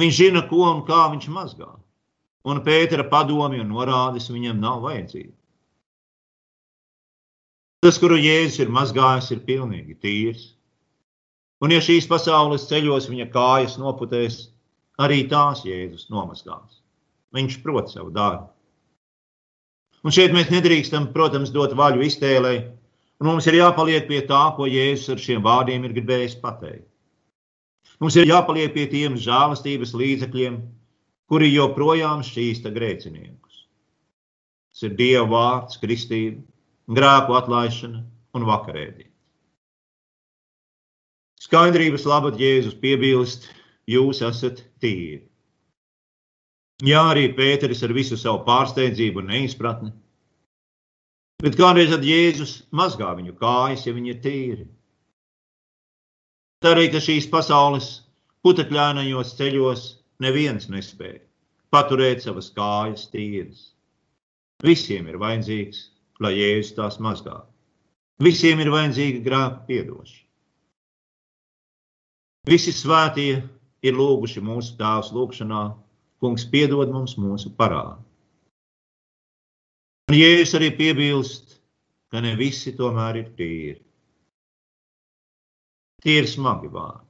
Viņš 0.00 0.16
zina, 0.16 0.46
ko 0.48 0.64
un 0.70 0.80
kā 0.88 1.02
viņš 1.12 1.28
mazgā. 1.34 1.68
Un 2.48 2.62
Pētera 2.64 3.04
padomi 3.10 3.60
un 3.60 3.68
norādes 3.74 4.30
viņam 4.32 4.62
nav 4.62 4.80
vajadzīga. 4.86 5.34
Tas, 7.80 7.96
kuru 7.96 8.18
Jēzus 8.20 8.60
ir 8.60 8.72
mazgājis, 8.76 9.30
ir 9.32 9.38
pilnīgi 9.46 9.94
tīrs. 10.04 10.42
Un, 11.64 11.72
ja 11.72 11.80
šīs 11.84 12.08
pasaules 12.08 12.66
ceļos 12.68 13.08
viņa 13.08 13.30
kājas 13.32 13.78
noputēs, 13.80 14.50
arī 15.00 15.22
tās 15.28 15.62
Jēzus 15.64 16.10
nomazgās. 16.12 16.82
Viņš 17.36 17.56
prot 17.64 17.88
savu 17.92 18.12
darbu. 18.12 18.50
Un 20.04 20.12
šeit 20.12 20.32
mēs 20.36 20.52
nedrīkstam, 20.52 21.08
protams, 21.14 21.52
dot 21.52 21.72
vaļu 21.76 22.04
iztēlei, 22.04 22.60
un 23.20 23.28
mums 23.28 23.48
ir 23.48 23.58
jāpaliek 23.60 24.06
pie 24.08 24.20
tā, 24.28 24.42
ko 24.56 24.68
Jēzus 24.68 25.14
ar 25.16 25.24
šiem 25.24 25.44
vārdiem 25.44 25.84
ir 25.88 25.96
gribējis 25.96 26.36
pateikt. 26.40 26.88
Mums 28.00 28.16
ir 28.16 28.28
jāpaliek 28.28 28.72
pie 28.76 28.86
tiem 28.92 29.16
žēlastības 29.20 29.96
līdzekļiem, 29.96 30.60
kuri 31.32 31.52
joprojām 31.52 32.24
šķīsta 32.24 32.72
grēciniekus. 32.76 33.66
Tas 34.72 34.88
ir 34.88 34.96
Dieva 34.96 35.26
vārds, 35.28 35.80
kristība, 35.80 36.40
grēku 36.90 37.36
atlaišana 37.38 38.02
un 38.36 38.46
vakarēdība. 38.48 39.08
Skaidrības 41.40 42.04
labad 42.08 42.36
Jēzus 42.40 42.76
piebilst, 42.82 43.48
jūs 43.88 44.20
esat 44.26 44.60
tīri. 44.82 45.22
Jā, 46.84 47.00
arī 47.12 47.30
Pēteris 47.36 47.82
ar 47.84 47.94
visu 47.96 48.16
savu 48.20 48.42
pārsteidzību 48.46 49.22
un 49.22 49.32
neizpratni. 49.32 49.90
Bet 51.40 51.56
kādreiz 51.56 51.92
Jēzus 51.92 52.60
mazgā 52.76 53.14
viņu 53.16 53.34
kājas, 53.40 53.86
ja 53.88 53.96
viņi 53.96 54.12
ir 54.12 54.20
tīri. 54.24 54.68
Tā 56.60 56.74
arī, 56.74 56.90
ka 56.92 57.00
šīs 57.00 57.30
pasaules 57.32 57.88
putekļainajos 58.44 59.32
ceļos 59.38 59.84
neviens 60.20 60.68
nespēja 60.68 61.22
paturēt 61.70 62.24
savas 62.24 62.50
kājas 62.52 63.06
tīras. 63.12 63.70
Visiem 64.66 65.08
ir 65.08 65.18
vajadzīgs, 65.22 65.84
lai 66.20 66.34
Jēzus 66.36 66.74
tās 66.76 66.98
mazgā. 67.02 67.40
Visiem 68.20 68.60
ir 68.60 68.70
vajadzīga 68.72 69.22
grāmatu 69.24 69.66
piedošana. 69.68 70.26
Visi 72.48 72.72
svētie 72.72 73.42
ir 73.84 73.96
lūguši 73.96 74.42
mūsu 74.44 74.76
tēvs 74.80 75.12
lūgšanā, 75.16 75.64
Kungs 76.20 76.44
piedod 76.52 76.90
mums 76.92 77.14
mūsu 77.16 77.48
parādu. 77.56 78.02
Un 80.12 80.16
Jēzus 80.18 80.52
arī 80.58 80.68
piebilst, 80.76 81.54
ka 82.12 82.20
ne 82.20 82.34
visi 82.36 82.74
tomēr 82.76 83.22
ir 83.22 83.30
tīri. 83.38 83.78
Tie 86.04 86.18
ir 86.20 86.28
smagi 86.28 86.68
vārdi. 86.72 87.06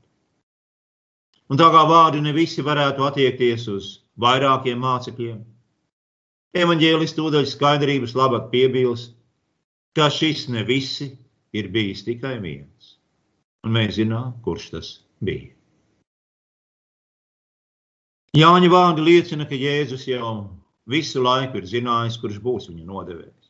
Un 1.51 1.59
tā 1.59 1.67
kā 1.75 1.83
vārdi 1.91 2.23
ne 2.23 2.31
visi 2.37 2.63
varētu 2.63 3.03
attiekties 3.09 3.67
uz 3.73 3.91
vairākiem 4.23 4.79
mācekļiem, 4.79 5.41
evaņģēlis 6.57 7.15
tūdaļ 7.17 7.47
skaidrības 7.51 8.17
labāk 8.19 8.51
piebilst, 8.53 9.15
ka 9.95 10.11
šis 10.11 10.49
ne 10.51 10.65
visi 10.67 11.11
ir 11.53 11.71
bijis 11.71 12.05
tikai 12.07 12.39
viens. 12.43 12.97
Un 13.67 13.75
mēs 13.77 13.97
zinām, 13.99 14.35
kurš 14.45 14.71
tas 14.75 14.91
bija. 15.21 15.53
Jāņa 18.37 18.71
vārdi 18.71 19.05
liecina, 19.05 19.45
ka 19.47 19.59
Jēzus 19.59 20.07
jau 20.07 20.33
visu 20.91 21.23
laiku 21.23 21.59
ir 21.59 21.67
zinājis, 21.67 22.19
kurš 22.23 22.39
būs 22.43 22.69
viņa 22.71 22.87
nodevējs. 22.87 23.49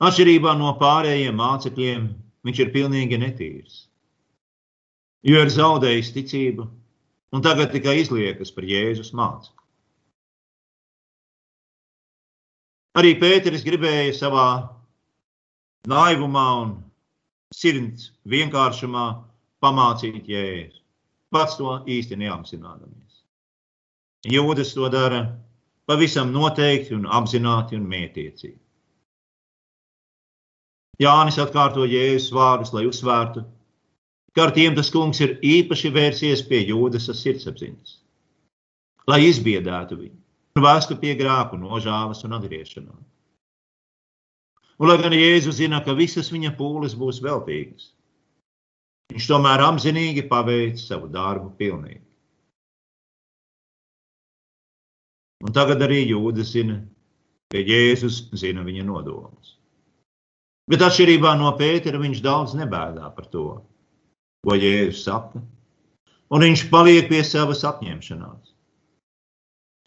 Atšķirībā 0.00 0.54
no 0.56 0.70
pārējiem 0.80 1.36
mācekļiem, 1.36 2.06
viņš 2.46 2.60
ir 2.62 2.72
pilnīgi 2.72 3.18
netīrs. 3.20 3.86
Jo 5.26 5.42
ir 5.44 5.50
zaudējis 5.52 6.14
ticību 6.14 6.64
un 7.34 7.42
tagad 7.44 7.74
tikai 7.74 7.98
izliekas 8.00 8.54
par 8.54 8.64
Jēzus 8.64 9.12
mācekli. 9.12 9.59
Arī 12.98 13.12
Pēteris 13.20 13.62
gribēja 13.62 14.14
savā 14.18 14.46
naivumā 15.90 16.46
un 16.62 16.72
sirds 17.54 18.08
vienkāršumā 18.26 19.04
pamācīt 19.62 20.26
jēzu. 20.26 20.80
Pats 21.30 21.54
to 21.60 21.76
īsti 21.86 22.18
neapzināmies. 22.18 23.20
Jūdas 24.26 24.74
to 24.74 24.88
dara 24.90 25.20
pavisam 25.86 26.32
noteikti 26.34 26.96
un 26.96 27.06
apzināti 27.06 27.78
un 27.78 27.86
mētiecīgi. 27.92 28.58
Jānis 31.00 31.38
atkārto 31.40 31.86
Jēzus 31.88 32.34
vārdus, 32.34 32.74
lai 32.74 32.82
uzsvērtu, 32.90 33.44
ka 34.34 34.48
ar 34.48 34.52
tiem 34.56 34.74
tas 34.76 34.90
kungs 34.92 35.22
ir 35.22 35.38
īpaši 35.46 35.92
vērsies 35.94 36.42
pie 36.50 36.64
jūdas 36.66 37.06
sirdsapziņas, 37.22 37.94
lai 39.08 39.22
izbiedētu 39.30 39.96
viņu 40.02 40.19
vēstu 40.58 40.96
pie 40.98 41.14
grāku 41.14 41.58
nožāvas 41.60 42.24
un 42.26 42.34
atgriešanās. 42.38 43.06
Un, 44.80 44.88
lai 44.88 44.96
gan 44.98 45.12
Jēzus 45.12 45.58
zina, 45.60 45.82
ka 45.84 45.92
visas 45.92 46.30
viņa 46.32 46.54
pūles 46.56 46.94
būs 46.96 47.20
veltīgas, 47.20 47.90
viņš 49.12 49.26
tomēr 49.28 49.60
apzinīgi 49.66 50.24
paveic 50.30 50.80
savu 50.80 51.10
darbu 51.12 51.52
pilnīgi. 51.58 52.00
Un 55.44 55.52
tagad 55.56 55.84
arī 55.84 56.02
jūdas 56.08 56.52
zina, 56.52 56.80
ka 57.52 57.60
Jēzus 57.60 58.26
zina 58.36 58.64
viņa 58.64 58.84
nodomus. 58.88 59.56
Bet 60.70 60.84
atšķirībā 60.86 61.32
no 61.36 61.52
Pētera 61.58 62.00
viņš 62.00 62.20
daudz 62.24 62.54
nebēdā 62.56 63.08
par 63.14 63.28
to, 63.32 63.46
ko 64.46 64.56
Jēzus 64.56 65.04
saka, 65.04 65.42
un 66.30 66.46
viņš 66.46 66.68
paliek 66.72 67.08
pie 67.10 67.20
savas 67.26 67.64
apņemšanās. 67.68 68.49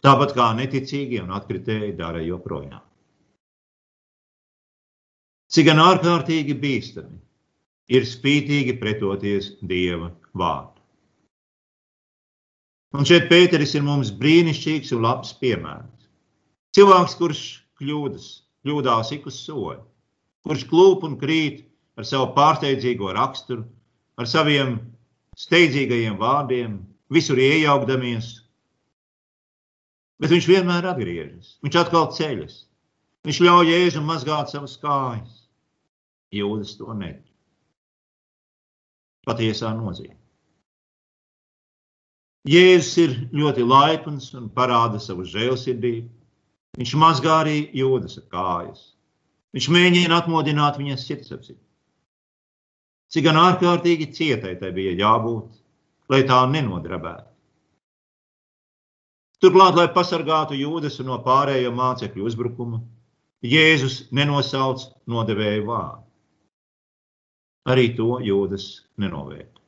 Tāpat 0.04 0.34
kā 0.36 0.50
neticīgie 0.56 1.22
un 1.22 1.32
atkritēji 1.32 1.94
dara 1.96 2.20
joprojām. 2.20 2.82
Cik 5.54 5.68
gan 5.70 5.80
ārkārtīgi 5.80 6.56
bīstami 6.60 7.20
ir 7.94 8.06
spītīgi 8.08 8.76
pretoties 8.80 9.54
Dieva 9.64 10.10
vārdu. 10.36 10.82
Un 12.94 13.08
šeit 13.08 13.26
Pēteris 13.30 13.74
ir 13.74 13.82
mums 13.82 14.12
brīnišķīgs 14.14 14.92
un 14.94 15.02
labs 15.02 15.32
piemērs. 15.40 16.08
Cilvēks, 16.76 17.16
kurš 17.18 17.42
kļūdas, 17.80 18.26
kļūdās 18.62 19.10
ik 19.16 19.26
uz 19.30 19.40
soļa, 19.46 19.80
kurš 20.46 20.66
klūp 20.70 21.06
un 21.08 21.16
krīt 21.18 21.64
ar 21.98 22.06
savu 22.06 22.28
pārsteidzīgo 22.36 23.10
raksturu, 23.16 23.64
ar 24.18 24.30
saviem 24.30 24.76
steidzīgajiem 25.38 26.18
vārdiem, 26.20 26.78
visur 27.10 27.40
iejaukdamies. 27.40 28.43
Bet 30.22 30.30
viņš 30.30 30.46
vienmēr 30.48 30.86
atgriežas, 30.92 31.56
viņš 31.64 31.78
atkal 31.80 32.10
ceļas. 32.14 32.58
Viņš 33.24 33.40
ļauj 33.40 33.70
jēzum 33.72 34.04
mazgāt 34.08 34.52
savas 34.52 34.76
kājas. 34.80 35.40
Jūdas 36.34 36.74
to 36.76 36.92
nedara. 36.92 37.24
Patiesā 39.24 39.70
nozīme. 39.76 40.18
Jēzus 42.44 42.96
ir 43.00 43.12
ļoti 43.32 43.64
laipns 43.64 44.28
un 44.36 44.50
parāda 44.52 45.00
savu 45.00 45.24
žēlsirdību. 45.24 46.10
Viņš 46.76 46.94
mazgā 47.00 47.38
arī 47.44 47.58
jūdas 47.72 48.18
kājas. 48.28 48.90
Viņš 49.56 49.68
mēģina 49.72 50.18
atmodināt 50.20 50.76
viņas 50.76 51.06
sirdsapziņu. 51.08 51.60
Cik 53.14 53.24
gan 53.28 53.38
ārkārtīgi 53.38 54.10
cietai 54.12 54.56
tai 54.60 54.72
bija 54.76 54.92
jābūt, 54.98 55.46
lai 56.10 56.24
tā 56.28 56.40
nenodrabētu. 56.50 57.33
Turklāt, 59.44 59.74
lai 59.76 59.90
pasargātu 59.92 60.56
jūdas 60.56 60.94
no 61.04 61.18
pārējo 61.20 61.68
mācekļu 61.76 62.30
uzbrukuma, 62.30 62.78
Jēzus 63.44 64.06
nenosauc 64.16 64.86
nodevēju 65.04 65.66
vārdu. 65.66 66.00
Arī 67.68 67.90
to 67.98 68.22
jūdas 68.24 68.64
nenovērta. 68.96 69.60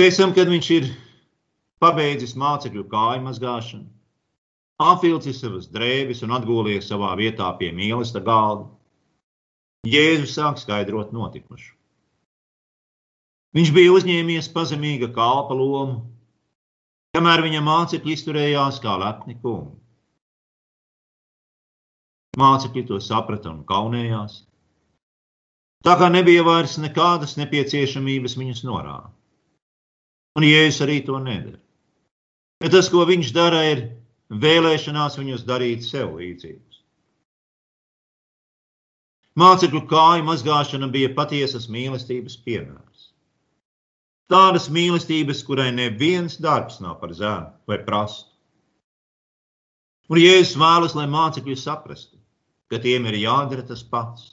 Pēc 0.00 0.22
tam, 0.22 0.32
kad 0.32 0.48
viņš 0.48 0.70
ir 0.78 0.88
pabeidzis 1.84 2.32
mācekļu 2.40 2.86
kāju 2.88 3.26
mazgāšanu, 3.26 3.84
apvilcis 4.80 5.44
savas 5.44 5.68
drēbes 5.76 6.24
un 6.24 6.32
atgūlies 6.40 6.88
savā 6.88 7.12
vietā 7.20 7.52
pie 7.60 7.68
mīlestības 7.76 8.24
galda, 8.32 8.66
Jēzus 9.92 10.38
sāk 10.40 10.56
skaidrot 10.64 11.12
notikušu. 11.12 11.74
Viņš 13.60 13.76
bija 13.76 13.92
uzņēmies 13.92 14.54
pazemīga 14.56 15.12
kalpa 15.12 15.52
lomu, 15.52 16.15
kamēr 17.16 17.42
viņa 17.46 17.64
mācekļi 17.64 18.12
izturējās 18.12 18.80
kā 18.84 18.96
lepni 19.00 19.38
kungi. 19.40 19.78
Mācekļi 22.36 22.82
to 22.90 23.00
saprata 23.00 23.48
un 23.48 23.62
kaunējās. 23.68 24.42
Tā 25.86 25.94
kā 25.96 26.10
nebija 26.12 26.42
vairs 26.44 26.76
nekādas 26.82 27.36
nepieciešamības 27.40 28.36
viņus 28.36 28.64
norādīt. 28.68 29.14
Un 30.36 30.44
Jēzus 30.44 30.82
arī 30.84 30.98
to 31.06 31.16
nedara. 31.22 31.60
Bet 32.60 32.74
tas, 32.74 32.90
ko 32.92 33.06
viņš 33.08 33.30
dara, 33.32 33.62
ir 33.72 33.82
vēlēšanās 34.28 35.16
viņus 35.16 35.44
darīt 35.48 35.84
sev 35.86 36.18
līdzīgus. 36.18 36.82
Mācekļu 39.40 39.82
kāju 39.88 40.26
mazgāšana 40.28 40.88
bija 40.92 41.12
patiesas 41.16 41.70
mīlestības 41.72 42.36
piemērs. 42.44 42.85
Tādas 44.32 44.66
mīlestības, 44.74 45.44
kurai 45.46 45.68
neviens 45.74 46.40
darbs 46.42 46.80
nav 46.82 46.96
par 46.98 47.12
zemu 47.14 47.52
vai 47.70 47.78
prastu. 47.86 48.32
Un 50.10 50.18
Jēzus 50.18 50.58
vēlas, 50.58 50.94
lai 50.98 51.06
mācekļi 51.10 51.54
saprastu, 51.58 52.18
ka 52.70 52.80
tiem 52.82 53.06
ir 53.10 53.20
jādara 53.22 53.62
tas 53.66 53.84
pats. 53.86 54.32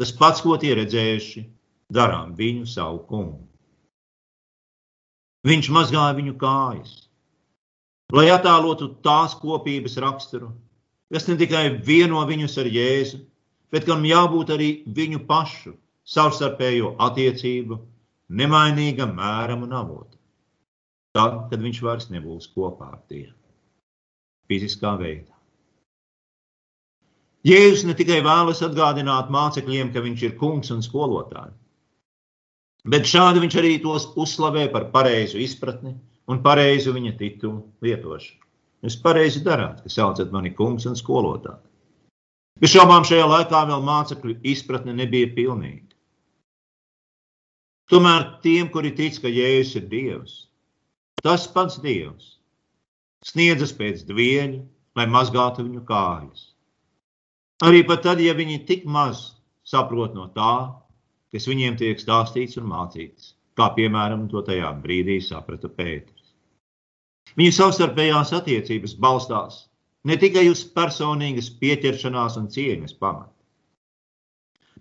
Tas 0.00 0.12
pats, 0.16 0.40
ko 0.44 0.56
tie 0.60 0.72
redzējuši, 0.76 1.44
darām 1.92 2.32
viņu 2.36 2.66
savu 2.68 3.02
kungu. 3.08 3.44
Viņš 5.44 5.68
mazgāja 5.76 6.16
viņu 6.16 6.38
kājas, 6.40 6.92
lai 8.16 8.30
attēlotu 8.32 8.88
tās 9.04 9.36
kopības 9.36 9.98
raksturu, 10.00 10.48
kas 11.12 11.28
ne 11.28 11.36
tikai 11.40 11.66
vieno 11.84 12.24
viņus 12.24 12.56
ar 12.62 12.70
Jēzu, 12.72 13.20
bet 13.68 13.84
kam 13.84 14.04
jābūt 14.08 14.54
arī 14.56 14.70
viņu 14.96 15.26
pašu 15.28 15.76
savstarpējo 16.08 16.96
attiecību 17.04 17.78
nemainīgam 18.28 19.14
mēram 19.16 19.64
un 19.66 19.72
avotam. 19.76 20.20
Tad, 21.14 21.46
kad 21.50 21.62
viņš 21.62 21.80
vairs 21.84 22.10
nebūs 22.10 22.50
kopā 22.54 22.90
ar 22.96 23.00
tiem 23.08 23.32
fiziskā 24.50 24.94
veidā. 25.00 25.32
Jēzus 27.44 27.84
ne 27.88 27.94
tikai 27.96 28.22
vēlas 28.24 28.62
atgādināt 28.64 29.30
mācekļiem, 29.32 29.92
ka 29.92 30.02
viņš 30.04 30.22
ir 30.24 30.34
kungs 30.40 30.72
un 30.72 30.80
skolotājs, 30.84 31.56
bet 32.88 33.08
šādi 33.08 33.42
viņš 33.44 33.56
arī 33.60 33.74
tos 33.84 34.08
uzslavē 34.20 34.66
par 34.72 34.90
pareizu 34.92 35.40
izpratni 35.44 35.94
un 36.28 36.40
pareizu 36.44 36.94
viņa 36.96 37.14
titulu 37.20 37.62
lietošanu. 37.84 38.40
Jūs 38.84 38.96
pareizi 39.00 39.40
darāt, 39.44 39.80
ka 39.80 39.92
saucat 39.92 40.32
mani 40.32 40.52
kungs 40.56 40.84
un 40.88 40.96
skolotāju. 40.96 41.62
Bez 42.60 42.70
šaubām 42.70 43.04
šajā 43.08 43.24
laikā 43.28 43.62
vēl 43.70 43.80
mācekļu 43.84 44.36
izpratne 44.52 44.92
nebija 44.96 45.30
pilnīga. 45.36 45.93
Tomēr 47.92 48.22
tiem, 48.44 48.70
kuri 48.72 48.94
tic, 48.96 49.18
ka 49.20 49.28
Jēzus 49.28 49.76
ir 49.82 49.88
Dievs, 49.90 50.36
tas 51.20 51.44
pats 51.52 51.76
Dievs 51.84 52.34
sniedzas 53.24 53.74
pēc 53.76 54.04
dvieļa, 54.08 54.62
lai 54.96 55.06
mazgātu 55.10 55.64
viņu 55.66 55.82
kājas. 55.88 56.50
Arī 57.64 57.84
pat 57.88 58.04
tad, 58.04 58.20
ja 58.20 58.34
viņi 58.36 58.64
tik 58.68 58.84
maz 58.84 59.34
saprot 59.68 60.16
no 60.16 60.26
tā, 60.34 60.56
kas 61.32 61.48
viņiem 61.50 61.78
tiek 61.80 62.00
stāstīts 62.00 62.58
un 62.60 62.68
mācīts, 62.70 63.32
kā 63.58 63.70
piemēram 63.76 64.26
to 64.32 64.42
tajā 64.46 64.70
brīdī 64.82 65.20
saprata 65.24 65.68
Pēters. 65.68 66.34
Viņu 67.38 67.54
savstarpējās 67.56 68.34
attiecības 68.36 68.96
balstās 69.00 69.64
ne 70.08 70.18
tikai 70.20 70.44
uz 70.50 70.62
personīgas 70.76 71.48
pieķeršanās 71.60 72.36
un 72.40 72.50
cieņas 72.52 72.96
pamatu, 73.00 73.32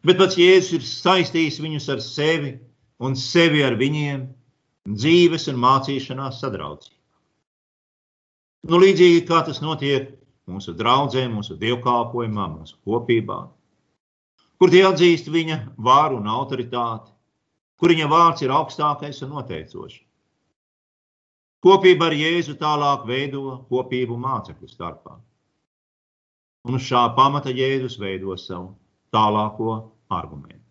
bet 0.04 0.20
pats 0.20 0.40
Jēzus 0.40 0.78
ir 0.80 0.88
saistījis 0.88 1.62
viņus 1.64 1.90
ar 1.96 2.04
sevi 2.04 2.58
un 3.04 3.16
sevi 3.20 3.64
ar 3.68 3.76
viņiem 3.80 4.28
dzīves 5.00 5.48
un 5.52 5.60
mācīšanās 5.64 6.40
sadraudzībā. 6.44 7.00
Nu, 8.70 8.80
līdzīgi 8.80 9.26
kā 9.28 9.42
tas 9.48 9.60
notiek 9.64 10.14
mūsu 10.48 10.76
draudzē, 10.80 11.26
mūsu 11.32 11.58
dievkalpojumā, 11.60 12.48
mūsu 12.54 12.78
kopībā, 12.88 13.42
kur 14.60 14.72
tie 14.72 14.86
atzīst 14.88 15.28
viņa 15.32 15.60
vāru 15.88 16.22
un 16.22 16.30
autoritāti, 16.32 17.12
kur 17.80 17.92
viņa 17.92 18.08
vārds 18.12 18.46
ir 18.46 18.56
augstākais 18.56 19.20
un 19.26 19.36
noteicošs. 19.36 20.00
Kopība 21.64 22.10
ar 22.10 22.16
Jēzu 22.20 22.58
tālāk 22.60 23.06
veido 23.08 23.60
kopību 23.72 24.18
mācekļu 24.20 24.68
starpā. 24.68 25.16
Un 26.68 26.80
uz 26.80 26.88
šā 26.88 27.06
pamata 27.16 27.52
Jēzus 27.52 27.96
veido 28.00 28.36
savu 28.40 28.74
tālāko 29.16 29.78
argumentu. 30.12 30.63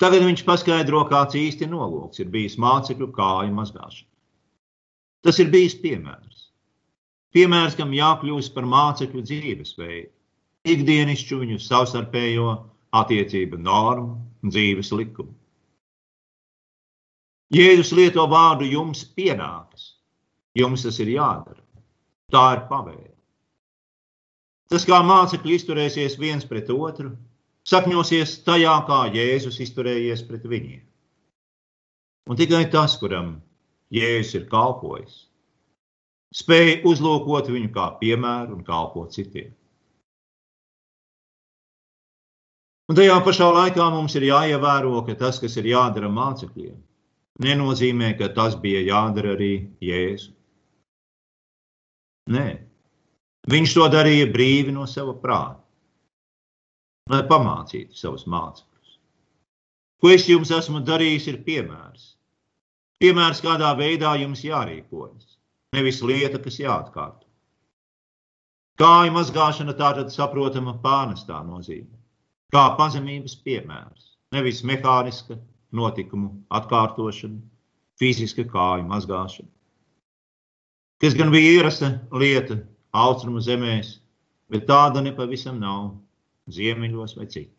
Tagad 0.00 0.24
viņš 0.24 0.44
paskaidro, 0.48 1.02
kāds 1.10 1.36
īsti 1.36 1.68
nolūks 1.68 2.22
ir 2.22 2.30
bijis 2.32 2.56
mācekļu 2.60 3.10
kāju 3.16 3.52
mazgāšana. 3.56 4.08
Tas 5.20 5.38
ir 5.42 5.50
bijis 5.52 5.76
piemērs. 5.82 6.46
Piemērs, 7.36 7.76
kam 7.76 7.92
jākļūst 7.94 8.54
par 8.54 8.64
mācekļu 8.66 9.22
dzīvesveidu, 9.28 10.08
ikdienišķu 10.72 11.42
viņu 11.42 11.60
savstarpējo 11.62 12.48
attiecību 12.96 13.60
normu 13.60 14.16
un 14.42 14.54
dzīves 14.54 14.90
likumu. 14.96 15.36
Jēzus 17.50 17.92
lieto 17.98 18.24
vārdu 18.30 18.66
jums 18.70 19.04
pienākas. 19.04 19.96
Jums 20.58 20.84
tas 20.86 20.98
ir 21.02 21.12
jādara. 21.12 21.62
Tā 22.30 22.44
ir 22.56 22.60
pavēle. 22.70 23.16
Tas, 24.70 24.86
kā 24.86 25.00
mācekļi 25.02 25.56
izturēsies 25.58 26.14
viens 26.18 26.46
pret 26.46 26.70
otru, 26.70 27.10
sakņosies 27.68 28.40
tajā, 28.46 28.76
kā 28.88 29.00
Jēzus 29.14 29.60
izturējies 29.64 30.24
pret 30.28 30.46
viņiem. 30.48 30.82
Un 32.30 32.38
tikai 32.38 32.66
tas, 32.72 32.96
kuram 33.00 33.38
Jēzus 33.92 34.36
ir 34.38 34.48
kalpojis, 34.50 35.24
spēja 36.34 36.80
uzlūkot 36.86 37.50
viņu 37.50 37.72
kā 37.74 37.88
piemēru 38.00 38.58
un 38.58 38.66
kalpot 38.66 39.10
citiem. 39.14 39.50
Un 42.90 42.98
tajā 42.98 43.16
pašā 43.22 43.46
laikā 43.54 43.84
mums 43.94 44.16
ir 44.18 44.26
jāievēro, 44.26 44.96
ka 45.06 45.14
tas, 45.18 45.38
kas 45.38 45.54
ir 45.60 45.68
jādara 45.70 46.08
mācekļiem, 46.10 46.74
nenozīmē, 47.44 48.16
ka 48.18 48.32
tas 48.34 48.56
bija 48.58 48.82
jādara 48.82 49.36
arī 49.36 49.52
Jēzu. 49.82 50.32
Nē, 52.34 52.46
viņš 53.50 53.74
to 53.76 53.86
darīja 53.90 54.26
brīvi 54.30 54.74
no 54.74 54.88
sava 54.90 55.14
prāta, 55.22 55.62
lai 57.10 57.20
pamācītu 57.30 57.98
savus 57.98 58.26
mācekļus. 58.30 58.96
Ko 60.00 60.12
es 60.14 60.26
jums 60.30 60.52
esmu 60.56 60.82
darījis, 60.86 61.28
ir 61.32 61.40
piemērs. 61.46 62.14
Piemērs, 63.00 63.40
kādā 63.44 63.70
veidā 63.78 64.14
jums 64.20 64.44
jārīkojas, 64.44 65.38
nevis 65.76 66.02
lieta, 66.04 66.40
kas 66.42 66.60
jāatkārto. 66.60 67.26
Kāju 68.80 69.12
mazgāšana 69.12 69.76
tātad 69.76 70.12
saprotama 70.12 70.76
pārnestā 70.84 71.40
nozīmē 71.44 72.00
kā 72.54 72.64
pazemības 72.78 73.36
piemērs, 73.44 74.06
nevis 74.34 74.64
mehāniska 74.66 75.38
notikumu 75.76 76.32
atkārtošana, 76.58 77.38
fiziska 78.00 78.44
kāju 78.50 78.86
mazgāšana. 78.90 79.50
Kas 81.00 81.16
gan 81.16 81.30
bija 81.32 81.54
ierasta 81.56 81.92
lieta 82.12 82.58
austrumu 82.92 83.40
zemēs, 83.44 83.98
bet 84.50 84.66
tāda 84.68 85.02
nepavisam 85.04 85.60
nav 85.62 85.92
ziemeļos 86.54 87.16
vai 87.18 87.26
citur. 87.30 87.56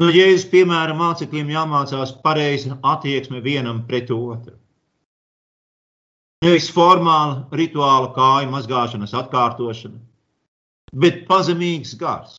No 0.00 0.08
Jēzus 0.08 0.46
piemēra 0.48 0.94
mācekļiem 0.96 1.50
jāmācās 1.52 2.14
pareiza 2.24 2.78
attieksme 2.92 3.42
vienam 3.44 3.82
pret 3.88 4.12
otru. 4.14 4.54
Nevis 6.40 6.70
formāla 6.72 7.42
rituāla 7.52 8.14
kāju 8.16 8.48
mazgāšanas 8.54 9.12
atkārtošana, 9.18 9.98
bet 11.02 11.26
pazemīgs 11.28 11.92
gars, 12.00 12.38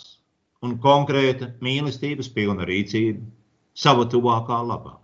un 0.66 0.80
konkrēta 0.82 1.52
mīlestības 1.62 2.32
pilna 2.34 2.66
rīcība 2.66 3.22
sava 3.78 4.08
tuvākā 4.10 4.58
labā. 4.72 4.96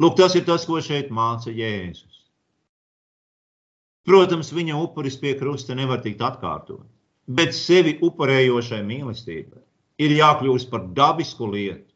Lūk, 0.00 0.16
tas 0.16 0.34
ir 0.36 0.46
tas, 0.48 0.64
ko 0.68 0.80
šeit 0.80 1.12
māca 1.12 1.52
Jēzus. 1.52 2.22
Protams, 4.08 4.52
viņa 4.54 4.80
upuris 4.80 5.16
pie 5.20 5.34
krusta 5.36 5.76
nevar 5.76 6.00
tikt 6.04 6.24
atkārtot, 6.24 6.84
bet 7.26 7.54
sevi 7.54 7.96
upurējošai 8.06 8.82
mīlestībai 8.86 9.62
ir 10.02 10.14
jākļūst 10.18 10.70
par 10.70 10.86
dabisku 10.96 11.48
lietu 11.50 11.90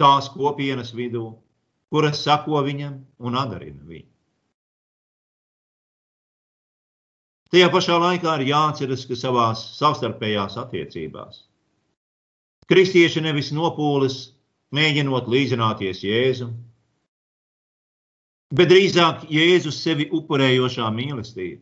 tās 0.00 0.30
kopienas 0.32 0.90
vidū, 0.96 1.28
kuras 1.92 2.22
sako 2.24 2.62
viņam 2.66 2.96
un 3.20 3.36
adarina 3.38 3.84
viņu. 3.86 4.08
Tajā 7.52 7.68
pašā 7.68 7.98
laikā 8.00 8.38
ir 8.40 8.48
jāatceras, 8.48 9.04
ka 9.04 9.18
savās 9.18 9.64
savstarpējās 9.76 10.56
attiecībās 10.62 11.42
kristieši 12.72 13.20
nevis 13.20 13.50
nopūlis, 13.52 14.32
mēģinot 14.72 15.26
līdzināties 15.28 16.00
Jēzum, 16.06 16.54
bet 18.56 18.70
drīzāk 18.70 19.26
Jēzus 19.28 19.82
sevi 19.84 20.08
upurējošā 20.08 20.88
mīlestība 20.94 21.60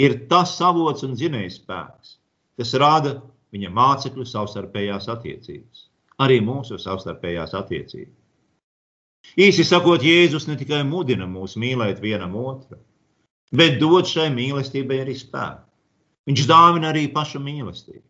ir 0.00 0.16
tas 0.28 0.54
avots 0.64 1.04
un 1.06 1.16
dzinējs 1.18 1.60
spēks, 1.60 2.16
kas 2.60 2.74
rada 2.80 3.18
viņa 3.52 3.70
mācekļu 3.76 4.24
savstarpējās 4.28 5.08
attiecības, 5.12 5.86
arī 6.24 6.40
mūsu 6.44 6.78
savstarpējās 6.80 7.52
attiecības. 7.58 8.18
Īsi 9.38 9.64
sakot, 9.64 10.02
Jēzus 10.02 10.48
ne 10.48 10.56
tikai 10.58 10.82
mudina 10.84 11.28
mūs 11.30 11.54
mīlēt 11.60 12.00
vienam 12.02 12.34
otru, 12.36 12.80
bet 13.54 13.78
dod 13.80 14.08
šai 14.08 14.30
mīlestībai 14.34 15.02
arī 15.04 15.14
spēku. 15.18 15.68
Viņš 16.26 16.42
dāvina 16.46 16.90
arī 16.92 17.06
pašu 17.12 17.40
mīlestību. 17.42 18.04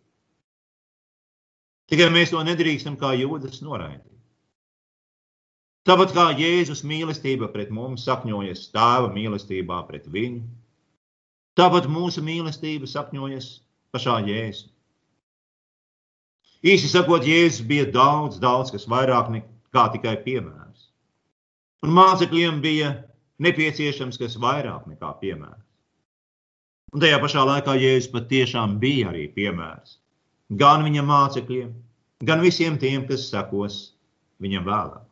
Tikai 1.92 2.08
mēs 2.12 2.32
to 2.32 2.40
nedrīkstam 2.44 2.96
kā 3.00 3.12
jūdas 3.18 3.60
noraidīt. 3.64 4.08
Tāpat 5.88 6.12
kā 6.14 6.28
Jēzus 6.38 6.84
mīlestība 6.86 7.48
pret 7.52 7.72
mums 7.74 8.04
sakņojas 8.06 8.68
tēva 8.72 9.08
mīlestībā 9.12 9.80
pret 9.88 10.06
viņu, 10.06 10.44
tāpat 11.58 11.88
mūsu 11.90 12.24
mīlestība 12.24 12.88
sakņojas 12.90 13.48
pašā 13.94 14.18
Jēzu. 14.28 14.68
Īsi 16.62 16.90
sakot, 16.90 17.26
Jēzus 17.26 17.64
bija 17.66 17.88
daudz, 17.90 18.38
daudz 18.42 18.70
kas 18.74 18.86
vairāk 18.90 19.32
nekā 19.34 19.86
tikai 19.96 20.14
piemērs. 20.22 20.90
Un 21.82 21.90
mācekļiem 21.96 22.60
bija 22.62 22.92
nepieciešams 23.42 24.20
kas 24.22 24.38
vairāk 24.38 24.86
nekā 24.86 25.10
piemērs. 25.22 25.66
Un 26.92 27.02
tajā 27.02 27.18
pašā 27.22 27.42
laikā 27.48 27.74
Jēzus 27.80 28.12
patiešām 28.12 28.78
bija 28.82 29.10
arī 29.10 29.26
piemērs 29.34 29.98
gan 30.58 30.84
viņa 30.84 31.04
mācekļiem, 31.06 31.70
gan 32.28 32.42
visiem 32.44 32.76
tiem, 32.78 33.06
kas 33.08 33.28
sekos 33.30 33.78
viņam 34.42 34.66
vēlāk. 34.68 35.06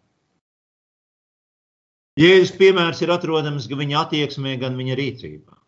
Jēzus 2.20 2.53
piemērs 2.59 3.00
ir 3.05 3.12
atrodams 3.14 3.68
gan 3.70 3.81
viņa 3.81 4.05
attieksmē, 4.05 4.57
gan 4.61 4.76
viņa 4.76 4.98
rīcībā. 4.98 5.59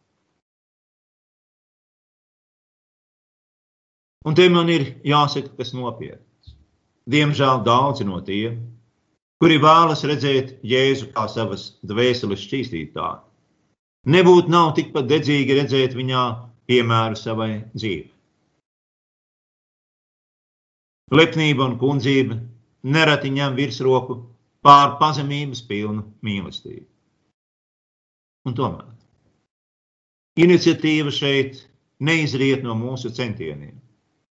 Un 4.25 4.37
te 4.39 4.47
man 4.49 4.71
ir 4.71 4.85
jāsaka, 5.07 5.51
kas 5.59 5.73
nopietns. 5.75 6.55
Diemžēl 7.11 7.65
daudzi 7.67 8.07
no 8.07 8.21
tiem, 8.23 8.61
kuri 9.43 9.59
vēlas 9.63 10.05
redzēt 10.07 10.55
Jēzu 10.63 11.11
kā 11.17 11.27
savas 11.31 11.73
dvēseles 11.83 12.45
šķīstītāju. 12.45 13.23
Nebūtu 14.15 14.51
nav 14.51 14.73
tikpat 14.79 15.09
dedzīgi 15.11 15.59
redzēt 15.59 15.97
viņā 15.99 16.23
piemēru 16.71 17.19
savai 17.19 17.53
dzīvei. 17.75 18.11
Lepnība 21.13 21.67
un 21.67 21.77
kundzība 21.79 22.39
nereti 22.95 23.31
ņem 23.35 23.59
virsroku 23.59 24.17
pār 24.65 24.97
pazemības 25.03 25.61
pilnu 25.69 26.07
mīlestību. 26.25 26.87
Un 28.49 28.57
tomēr 28.59 28.89
iniciatīva 30.43 31.13
šeit 31.13 31.61
neizriet 32.01 32.63
no 32.65 32.75
mūsu 32.79 33.13
centieniem, 33.15 33.75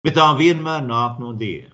bet 0.05 0.17
tā 0.17 0.27
vienmēr 0.37 0.85
nāk 0.85 1.17
no 1.21 1.33
Dieva. 1.37 1.73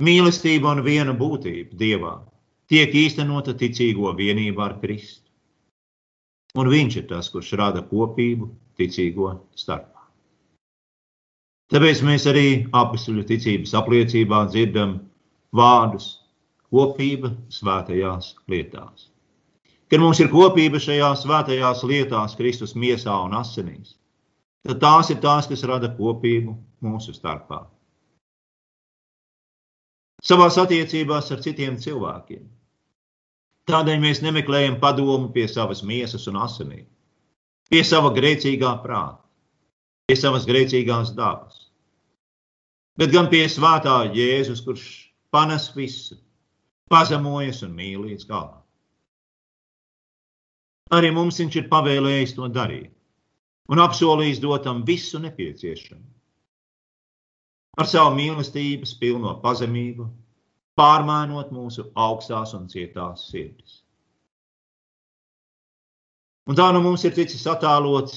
Mīlestība 0.00 0.72
un 0.72 0.84
viena 0.84 1.12
būtība 1.16 1.76
Dievā 1.76 2.14
tiek 2.72 2.94
īstenota 2.94 3.52
ticīgo 3.58 4.14
vienībā 4.16 4.64
ar 4.68 4.76
Kristu. 4.80 5.26
Un 6.58 6.70
Viņš 6.70 6.96
ir 6.96 7.06
tas, 7.10 7.28
kurš 7.30 7.52
rada 7.60 7.82
kopību 7.86 8.48
ticīgo 8.80 9.34
starpā. 9.54 10.00
Tāpēc 11.70 12.00
mēs 12.02 12.26
arī 12.26 12.46
apstuļu 12.74 13.22
ticības 13.28 13.76
apliecībā 13.78 14.40
dzirdam 14.50 14.96
vārdus 15.54 16.08
kopība 16.70 17.30
svētajās 17.54 18.34
lietās. 18.50 19.06
Kad 19.90 20.02
mums 20.02 20.18
ir 20.22 20.30
kopība 20.30 20.80
šajās 20.82 21.24
svētajās 21.26 21.84
lietās, 21.86 22.34
Kristus 22.38 22.74
miesā 22.78 23.14
un 23.26 23.36
asinīs, 23.38 23.96
tad 24.68 24.80
tās 24.80 25.10
ir 25.10 25.20
tās, 25.24 25.48
kas 25.50 25.66
rada 25.68 25.92
kopību 25.96 26.56
mūsu 26.84 27.14
starpā 27.16 27.64
savās 30.24 30.58
attiecībās 30.60 31.30
ar 31.32 31.42
citiem 31.44 31.78
cilvēkiem. 31.80 32.44
Tādēļ 33.70 34.00
mēs 34.02 34.22
nemeklējam 34.24 34.78
padomu 34.82 35.30
pie 35.34 35.46
savas 35.48 35.82
miesas 35.86 36.26
un 36.30 36.40
asinīm, 36.42 36.86
pie 37.70 37.82
sava 37.86 38.10
grēcīgā 38.16 38.72
prāta, 38.84 39.22
pie 40.08 40.16
savas 40.18 40.46
grēcīgās 40.48 41.14
dabas, 41.16 41.68
bet 42.98 43.12
gan 43.14 43.30
pie 43.32 43.44
svētā 43.48 44.02
Jēzus, 44.16 44.64
kurš 44.66 44.86
panes 45.30 45.70
visu, 45.76 46.18
pazemojas 46.90 47.62
un 47.66 47.76
mīl 47.76 48.02
līdz 48.08 48.26
galam. 48.28 48.58
Arī 50.90 51.12
mums 51.14 51.38
viņš 51.38 51.60
ir 51.60 51.68
pavēlējis 51.70 52.34
to 52.34 52.48
darīt 52.50 52.90
un 53.70 53.82
apsolījis 53.82 54.40
dotam 54.42 54.82
visu 54.86 55.20
nepieciešamo 55.22 56.08
ar 57.80 57.86
savu 57.88 58.16
mīlestības 58.16 58.96
pilno 59.00 59.36
pazemību, 59.44 60.08
pārmainot 60.76 61.52
mūsu 61.54 61.86
augstās 61.94 62.52
un 62.58 62.66
cietās 62.72 63.28
sirdis. 63.30 63.78
Un 66.50 66.58
tā 66.58 66.66
nu 66.74 66.82
mums 66.82 67.04
ir 67.06 67.14
ticis 67.14 67.46
attēlots 67.46 68.16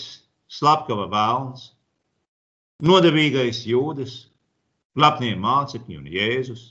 slepkava 0.58 1.06
vēlns, 1.12 1.68
nodevīgais 2.84 3.62
jūdas, 3.70 4.18
lepnie 4.98 5.36
mācekļi 5.40 6.00
un 6.00 6.10
Jēzus, 6.10 6.66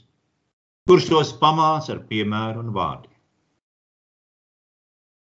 kurš 0.87 1.09
tos 1.09 1.33
pamāca 1.39 1.95
ar 1.95 2.03
piemēru 2.09 2.65
un 2.65 2.71
vārdiem. 2.75 3.11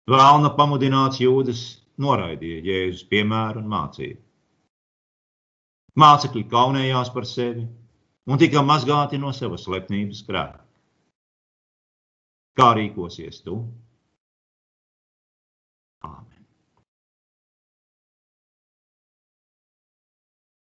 Vēlna 0.10 0.52
pamudināts 0.58 1.22
jūdas 1.22 1.62
noraidīja 2.02 2.64
Jēzus 2.66 3.06
piemēru 3.12 3.62
un 3.64 3.72
mācību. 3.72 4.22
Mācekļi 6.02 6.44
kaunējās 6.52 7.12
par 7.16 7.28
sevi 7.30 7.64
un 8.28 8.42
tika 8.42 8.64
mazgāti 8.66 9.20
no 9.22 9.32
savas 9.36 9.68
lepnības 9.72 10.24
grēka. 10.28 10.64
Kā 12.60 12.72
rīkosies 12.76 13.42
tu? 13.46 13.60
Āmen! 16.04 16.35